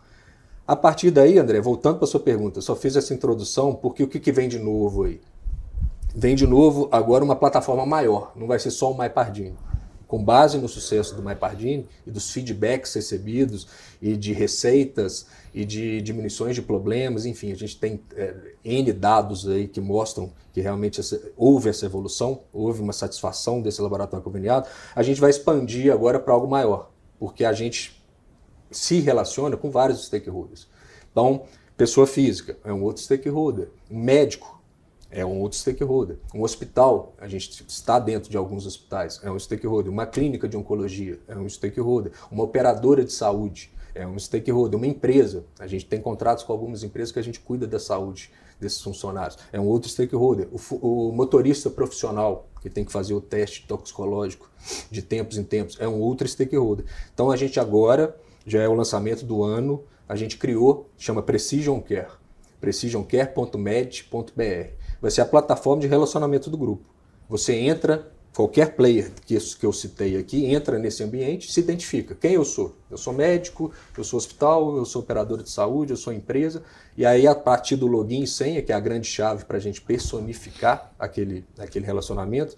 A 0.66 0.74
partir 0.74 1.10
daí, 1.10 1.38
André, 1.38 1.60
voltando 1.60 1.96
para 1.96 2.04
a 2.04 2.08
sua 2.08 2.20
pergunta, 2.20 2.60
só 2.60 2.74
fiz 2.74 2.96
essa 2.96 3.14
introdução 3.14 3.74
porque 3.74 4.02
o 4.02 4.08
que, 4.08 4.18
que 4.18 4.32
vem 4.32 4.48
de 4.48 4.58
novo 4.58 5.04
aí? 5.04 5.20
Vem 6.16 6.34
de 6.34 6.46
novo 6.46 6.88
agora 6.90 7.22
uma 7.22 7.36
plataforma 7.36 7.84
maior, 7.84 8.32
não 8.34 8.46
vai 8.46 8.58
ser 8.58 8.70
só 8.70 8.90
o 8.90 8.96
MyPardini. 8.96 9.54
Com 10.08 10.24
base 10.24 10.56
no 10.56 10.68
sucesso 10.68 11.14
do 11.14 11.22
MyPardini 11.22 11.86
e 12.06 12.10
dos 12.10 12.30
feedbacks 12.30 12.94
recebidos 12.94 13.66
e 14.00 14.16
de 14.16 14.32
receitas 14.32 15.26
e 15.52 15.64
de 15.64 16.00
diminuições 16.00 16.54
de 16.54 16.62
problemas, 16.62 17.26
enfim, 17.26 17.52
a 17.52 17.56
gente 17.56 17.78
tem 17.78 18.00
é, 18.14 18.34
N 18.64 18.92
dados 18.92 19.46
aí 19.46 19.68
que 19.68 19.80
mostram 19.80 20.32
que 20.54 20.60
realmente 20.60 21.00
essa, 21.00 21.20
houve 21.36 21.68
essa 21.68 21.84
evolução, 21.84 22.44
houve 22.50 22.80
uma 22.80 22.92
satisfação 22.94 23.60
desse 23.60 23.82
laboratório 23.82 24.24
conveniado, 24.24 24.68
a 24.94 25.02
gente 25.02 25.20
vai 25.20 25.28
expandir 25.28 25.92
agora 25.92 26.18
para 26.18 26.32
algo 26.32 26.48
maior, 26.48 26.90
porque 27.18 27.44
a 27.44 27.52
gente 27.52 28.02
se 28.70 29.00
relaciona 29.00 29.56
com 29.56 29.70
vários 29.70 30.06
stakeholders. 30.06 30.66
Então, 31.10 31.42
pessoa 31.76 32.06
física 32.06 32.56
é 32.64 32.72
um 32.72 32.82
outro 32.82 33.02
stakeholder, 33.02 33.68
médico 33.90 34.55
é 35.10 35.24
um 35.24 35.40
outro 35.40 35.58
stakeholder. 35.58 36.16
Um 36.34 36.42
hospital, 36.42 37.14
a 37.18 37.28
gente 37.28 37.64
está 37.66 37.98
dentro 37.98 38.30
de 38.30 38.36
alguns 38.36 38.66
hospitais, 38.66 39.20
é 39.22 39.30
um 39.30 39.38
stakeholder. 39.38 39.90
Uma 39.90 40.06
clínica 40.06 40.48
de 40.48 40.56
oncologia 40.56 41.18
é 41.28 41.36
um 41.36 41.48
stakeholder. 41.48 42.12
Uma 42.30 42.44
operadora 42.44 43.04
de 43.04 43.12
saúde 43.12 43.70
é 43.94 44.06
um 44.06 44.18
stakeholder. 44.18 44.78
Uma 44.78 44.86
empresa, 44.86 45.44
a 45.58 45.66
gente 45.66 45.86
tem 45.86 46.00
contratos 46.00 46.44
com 46.44 46.52
algumas 46.52 46.82
empresas 46.82 47.12
que 47.12 47.18
a 47.18 47.22
gente 47.22 47.40
cuida 47.40 47.66
da 47.66 47.78
saúde 47.78 48.30
desses 48.60 48.80
funcionários, 48.80 49.38
é 49.52 49.60
um 49.60 49.66
outro 49.66 49.88
stakeholder. 49.88 50.48
O, 50.50 51.08
o 51.08 51.12
motorista 51.12 51.70
profissional, 51.70 52.48
que 52.62 52.70
tem 52.70 52.84
que 52.84 52.92
fazer 52.92 53.14
o 53.14 53.20
teste 53.20 53.66
toxicológico 53.66 54.50
de 54.90 55.02
tempos 55.02 55.36
em 55.36 55.44
tempos, 55.44 55.76
é 55.78 55.86
um 55.86 56.00
outro 56.00 56.26
stakeholder. 56.26 56.86
Então 57.12 57.30
a 57.30 57.36
gente 57.36 57.60
agora 57.60 58.16
já 58.46 58.62
é 58.62 58.68
o 58.68 58.74
lançamento 58.74 59.24
do 59.24 59.42
ano, 59.42 59.84
a 60.08 60.16
gente 60.16 60.38
criou, 60.38 60.88
chama 60.96 61.22
Precision 61.22 61.80
Care, 61.80 62.12
precisioncare.med.br. 62.60 64.85
Vai 65.00 65.10
ser 65.10 65.20
a 65.20 65.26
plataforma 65.26 65.82
de 65.82 65.86
relacionamento 65.86 66.50
do 66.50 66.56
grupo. 66.56 66.88
Você 67.28 67.54
entra, 67.54 68.10
qualquer 68.34 68.76
player 68.76 69.10
que, 69.24 69.38
que 69.38 69.66
eu 69.66 69.72
citei 69.72 70.16
aqui, 70.16 70.44
entra 70.46 70.78
nesse 70.78 71.02
ambiente, 71.02 71.50
se 71.50 71.58
identifica. 71.58 72.14
Quem 72.14 72.34
eu 72.34 72.44
sou? 72.44 72.76
Eu 72.90 72.98
sou 72.98 73.12
médico, 73.12 73.72
eu 73.96 74.04
sou 74.04 74.18
hospital, 74.18 74.76
eu 74.76 74.84
sou 74.84 75.02
operador 75.02 75.42
de 75.42 75.50
saúde, 75.50 75.92
eu 75.92 75.96
sou 75.96 76.12
empresa. 76.12 76.62
E 76.96 77.04
aí, 77.04 77.26
a 77.26 77.34
partir 77.34 77.76
do 77.76 77.86
login 77.86 78.22
e 78.22 78.26
senha, 78.26 78.62
que 78.62 78.72
é 78.72 78.74
a 78.74 78.80
grande 78.80 79.06
chave 79.06 79.44
para 79.44 79.56
a 79.56 79.60
gente 79.60 79.80
personificar 79.80 80.92
aquele, 80.98 81.44
aquele 81.58 81.86
relacionamento, 81.86 82.54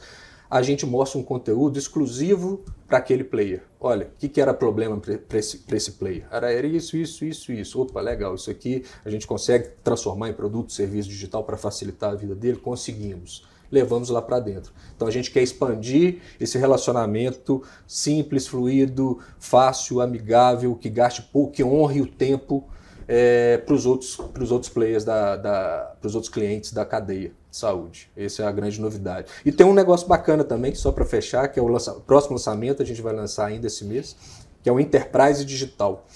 a 0.51 0.63
gente 0.63 0.87
mostra 0.87 1.19
um 1.19 1.23
conteúdo 1.23 1.79
exclusivo 1.79 2.65
para 2.87 2.99
aquele 2.99 3.23
player. 3.23 3.63
Olha, 3.79 4.07
o 4.07 4.19
que, 4.19 4.29
que 4.29 4.41
era 4.41 4.55
problema 4.55 4.99
para 4.99 5.39
esse, 5.39 5.63
esse 5.71 5.93
player? 5.93 6.27
Era, 6.31 6.51
era 6.51 6.67
isso, 6.67 6.97
isso, 6.97 7.25
isso, 7.25 7.53
isso. 7.53 7.81
Opa, 7.81 8.01
legal, 8.01 8.35
isso 8.35 8.51
aqui 8.51 8.83
a 9.05 9.11
gente 9.11 9.27
consegue 9.27 9.69
transformar 9.85 10.31
em 10.31 10.33
produto, 10.33 10.73
serviço 10.73 11.09
digital 11.09 11.45
para 11.45 11.57
facilitar 11.57 12.13
a 12.13 12.15
vida 12.15 12.35
dele? 12.35 12.57
Conseguimos. 12.57 13.47
Levamos 13.71 14.09
lá 14.09 14.23
para 14.23 14.41
dentro. 14.41 14.73
Então 14.97 15.07
a 15.07 15.11
gente 15.11 15.31
quer 15.31 15.43
expandir 15.43 16.21
esse 16.41 16.57
relacionamento 16.57 17.63
simples, 17.87 18.47
fluido, 18.47 19.19
fácil, 19.39 20.01
amigável, 20.01 20.75
que 20.75 20.89
gaste 20.89 21.21
pouco, 21.21 21.53
que 21.53 21.63
honre 21.63 22.01
o 22.01 22.07
tempo 22.07 22.67
é, 23.07 23.59
para 23.59 23.75
os 23.75 23.85
outros, 23.85 24.19
outros 24.51 24.73
players, 24.73 25.05
da, 25.05 25.37
da, 25.37 25.95
para 26.01 26.09
os 26.09 26.15
outros 26.15 26.33
clientes 26.33 26.73
da 26.73 26.87
cadeia 26.87 27.33
saúde. 27.59 28.11
Essa 28.17 28.43
é 28.43 28.47
a 28.47 28.53
grande 28.53 28.81
novidade. 28.81 29.31
E 29.45 29.53
tem 29.53 29.67
um 29.67 29.75
negócio 29.75 30.07
bacana 30.07 30.45
também, 30.45 30.75
só 30.75 30.93
para 30.93 31.05
fechar, 31.05 31.49
que 31.49 31.59
é 31.59 31.63
o, 31.63 31.69
lança... 31.69 31.93
próximo 31.95 32.35
lançamento, 32.35 32.83
a 32.83 32.87
gente 32.87 33.03
vai 33.03 33.15
lançar 33.15 33.47
ainda 33.47 33.67
esse 33.67 33.85
mês, 33.85 34.17
que 34.63 34.69
é 34.69 34.73
o 34.73 34.79
Enterprise 34.79 35.45
Digital. 35.45 36.07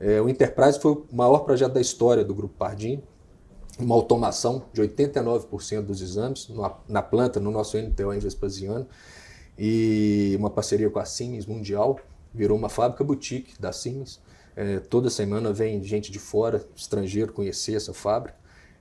É, 0.00 0.20
o 0.20 0.28
Enterprise 0.28 0.78
foi 0.80 0.92
o 0.92 1.06
maior 1.12 1.40
projeto 1.40 1.72
da 1.72 1.80
história 1.80 2.24
do 2.24 2.34
Grupo 2.34 2.54
Pardini, 2.58 3.02
uma 3.78 3.94
automação 3.94 4.64
de 4.72 4.82
89% 4.82 5.82
dos 5.82 6.02
exames 6.02 6.48
na 6.88 7.00
planta, 7.00 7.38
no 7.38 7.50
nosso 7.50 7.78
NTO 7.78 8.12
em 8.12 8.18
Vespasiano, 8.18 8.86
e 9.56 10.34
uma 10.38 10.50
parceria 10.50 10.90
com 10.90 10.98
a 10.98 11.04
Siemens 11.04 11.46
Mundial, 11.46 11.98
virou 12.34 12.58
uma 12.58 12.68
fábrica 12.68 13.02
boutique 13.04 13.60
da 13.60 13.72
Siemens. 13.72 14.20
É, 14.56 14.80
toda 14.80 15.08
semana 15.08 15.52
vem 15.52 15.82
gente 15.82 16.10
de 16.10 16.18
fora, 16.18 16.64
estrangeiro, 16.74 17.32
conhecer 17.32 17.74
essa 17.74 17.94
fábrica 17.94 18.36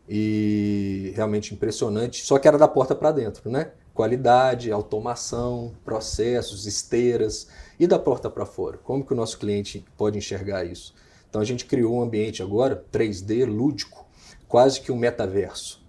e 0.08 1.12
realmente 1.16 1.54
impressionante. 1.54 2.24
Só 2.24 2.40
que 2.40 2.48
era 2.48 2.58
da 2.58 2.68
porta 2.68 2.96
para 2.96 3.12
dentro, 3.12 3.50
né? 3.50 3.72
Qualidade, 3.94 4.72
automação, 4.72 5.74
processos, 5.84 6.66
esteiras 6.66 7.48
e 7.80 7.86
da 7.86 8.00
porta 8.00 8.30
para 8.30 8.46
fora. 8.46 8.78
Como 8.78 9.04
que 9.04 9.14
o 9.14 9.16
nosso 9.16 9.38
cliente 9.38 9.84
pode 9.98 10.18
enxergar 10.18 10.64
isso? 10.64 10.94
Então 11.30 11.42
a 11.42 11.46
gente 11.46 11.66
criou 11.66 11.96
um 11.96 12.02
ambiente 12.02 12.42
agora 12.42 12.86
3D 12.92 13.46
lúdico, 13.46 14.06
quase 14.48 14.80
que 14.80 14.92
um 14.92 14.98
metaverso, 14.98 15.84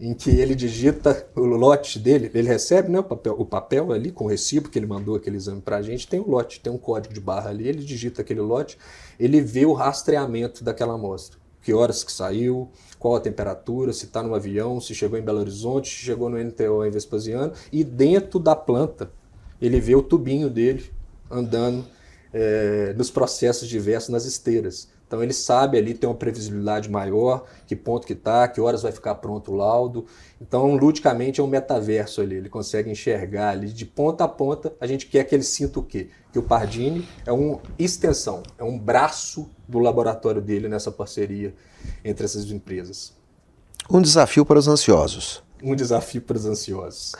em 0.00 0.12
que 0.12 0.30
ele 0.30 0.56
digita 0.56 1.28
o 1.36 1.42
lote 1.42 2.00
dele, 2.00 2.30
ele 2.34 2.48
recebe 2.48 2.90
né, 2.90 2.98
o, 2.98 3.04
papel, 3.04 3.34
o 3.38 3.46
papel 3.46 3.92
ali 3.92 4.10
com 4.10 4.24
o 4.24 4.28
recibo 4.28 4.68
que 4.68 4.76
ele 4.76 4.86
mandou 4.86 5.14
aquele 5.14 5.36
exame 5.36 5.60
para 5.60 5.76
a 5.76 5.82
gente, 5.82 6.08
tem 6.08 6.18
o 6.18 6.26
um 6.26 6.30
lote, 6.30 6.58
tem 6.58 6.72
um 6.72 6.78
código 6.78 7.14
de 7.14 7.20
barra 7.20 7.50
ali, 7.50 7.68
ele 7.68 7.84
digita 7.84 8.22
aquele 8.22 8.40
lote, 8.40 8.76
ele 9.20 9.40
vê 9.40 9.64
o 9.64 9.72
rastreamento 9.72 10.64
daquela 10.64 10.94
amostra 10.94 11.41
que 11.62 11.72
horas 11.72 12.02
que 12.02 12.12
saiu, 12.12 12.70
qual 12.98 13.16
a 13.16 13.20
temperatura, 13.20 13.92
se 13.92 14.06
está 14.06 14.22
no 14.22 14.34
avião, 14.34 14.80
se 14.80 14.94
chegou 14.94 15.18
em 15.18 15.22
Belo 15.22 15.38
Horizonte, 15.38 15.88
se 15.88 16.04
chegou 16.04 16.28
no 16.28 16.42
NTO 16.42 16.84
em 16.84 16.90
Vespasiano, 16.90 17.52
e 17.70 17.84
dentro 17.84 18.38
da 18.38 18.54
planta 18.54 19.10
ele 19.60 19.80
vê 19.80 19.94
o 19.94 20.02
tubinho 20.02 20.50
dele 20.50 20.90
andando 21.30 21.84
é, 22.32 22.92
nos 22.96 23.10
processos 23.10 23.68
diversos 23.68 24.10
nas 24.10 24.24
esteiras. 24.24 24.88
Então 25.12 25.22
ele 25.22 25.34
sabe 25.34 25.76
ali, 25.76 25.92
tem 25.92 26.08
uma 26.08 26.16
previsibilidade 26.16 26.90
maior, 26.90 27.44
que 27.66 27.76
ponto 27.76 28.06
que 28.06 28.14
está, 28.14 28.48
que 28.48 28.58
horas 28.62 28.80
vai 28.80 28.90
ficar 28.90 29.16
pronto 29.16 29.52
o 29.52 29.54
laudo. 29.54 30.06
Então, 30.40 30.74
ludicamente, 30.74 31.38
é 31.38 31.44
um 31.44 31.46
metaverso 31.46 32.22
ali, 32.22 32.36
ele 32.36 32.48
consegue 32.48 32.90
enxergar 32.90 33.50
ali 33.50 33.68
de 33.68 33.84
ponta 33.84 34.24
a 34.24 34.28
ponta. 34.28 34.72
A 34.80 34.86
gente 34.86 35.04
quer 35.04 35.24
que 35.24 35.34
ele 35.34 35.42
sinta 35.42 35.80
o 35.80 35.82
quê? 35.82 36.08
Que 36.32 36.38
o 36.38 36.42
Pardini 36.42 37.06
é 37.26 37.32
uma 37.32 37.60
extensão, 37.78 38.42
é 38.56 38.64
um 38.64 38.78
braço 38.78 39.50
do 39.68 39.78
laboratório 39.78 40.40
dele 40.40 40.66
nessa 40.66 40.90
parceria 40.90 41.54
entre 42.02 42.24
essas 42.24 42.50
empresas. 42.50 43.12
Um 43.90 44.00
desafio 44.00 44.46
para 44.46 44.58
os 44.58 44.66
ansiosos. 44.66 45.42
Um 45.62 45.76
desafio 45.76 46.22
para 46.22 46.38
os 46.38 46.46
ansiosos. 46.46 47.14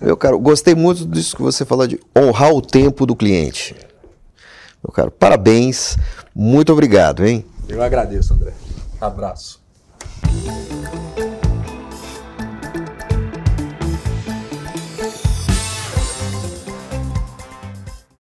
Meu 0.00 0.16
caro, 0.16 0.36
gostei 0.40 0.74
muito 0.74 1.06
disso 1.06 1.36
que 1.36 1.42
você 1.42 1.64
falou 1.64 1.86
de 1.86 2.00
honrar 2.18 2.52
o 2.52 2.60
tempo 2.60 3.06
do 3.06 3.14
cliente. 3.14 3.76
Meu 4.86 4.92
caro, 4.92 5.10
parabéns. 5.10 5.96
Muito 6.32 6.72
obrigado, 6.72 7.26
hein? 7.26 7.44
Eu 7.68 7.82
agradeço, 7.82 8.34
André. 8.34 8.52
Abraço. 9.00 9.60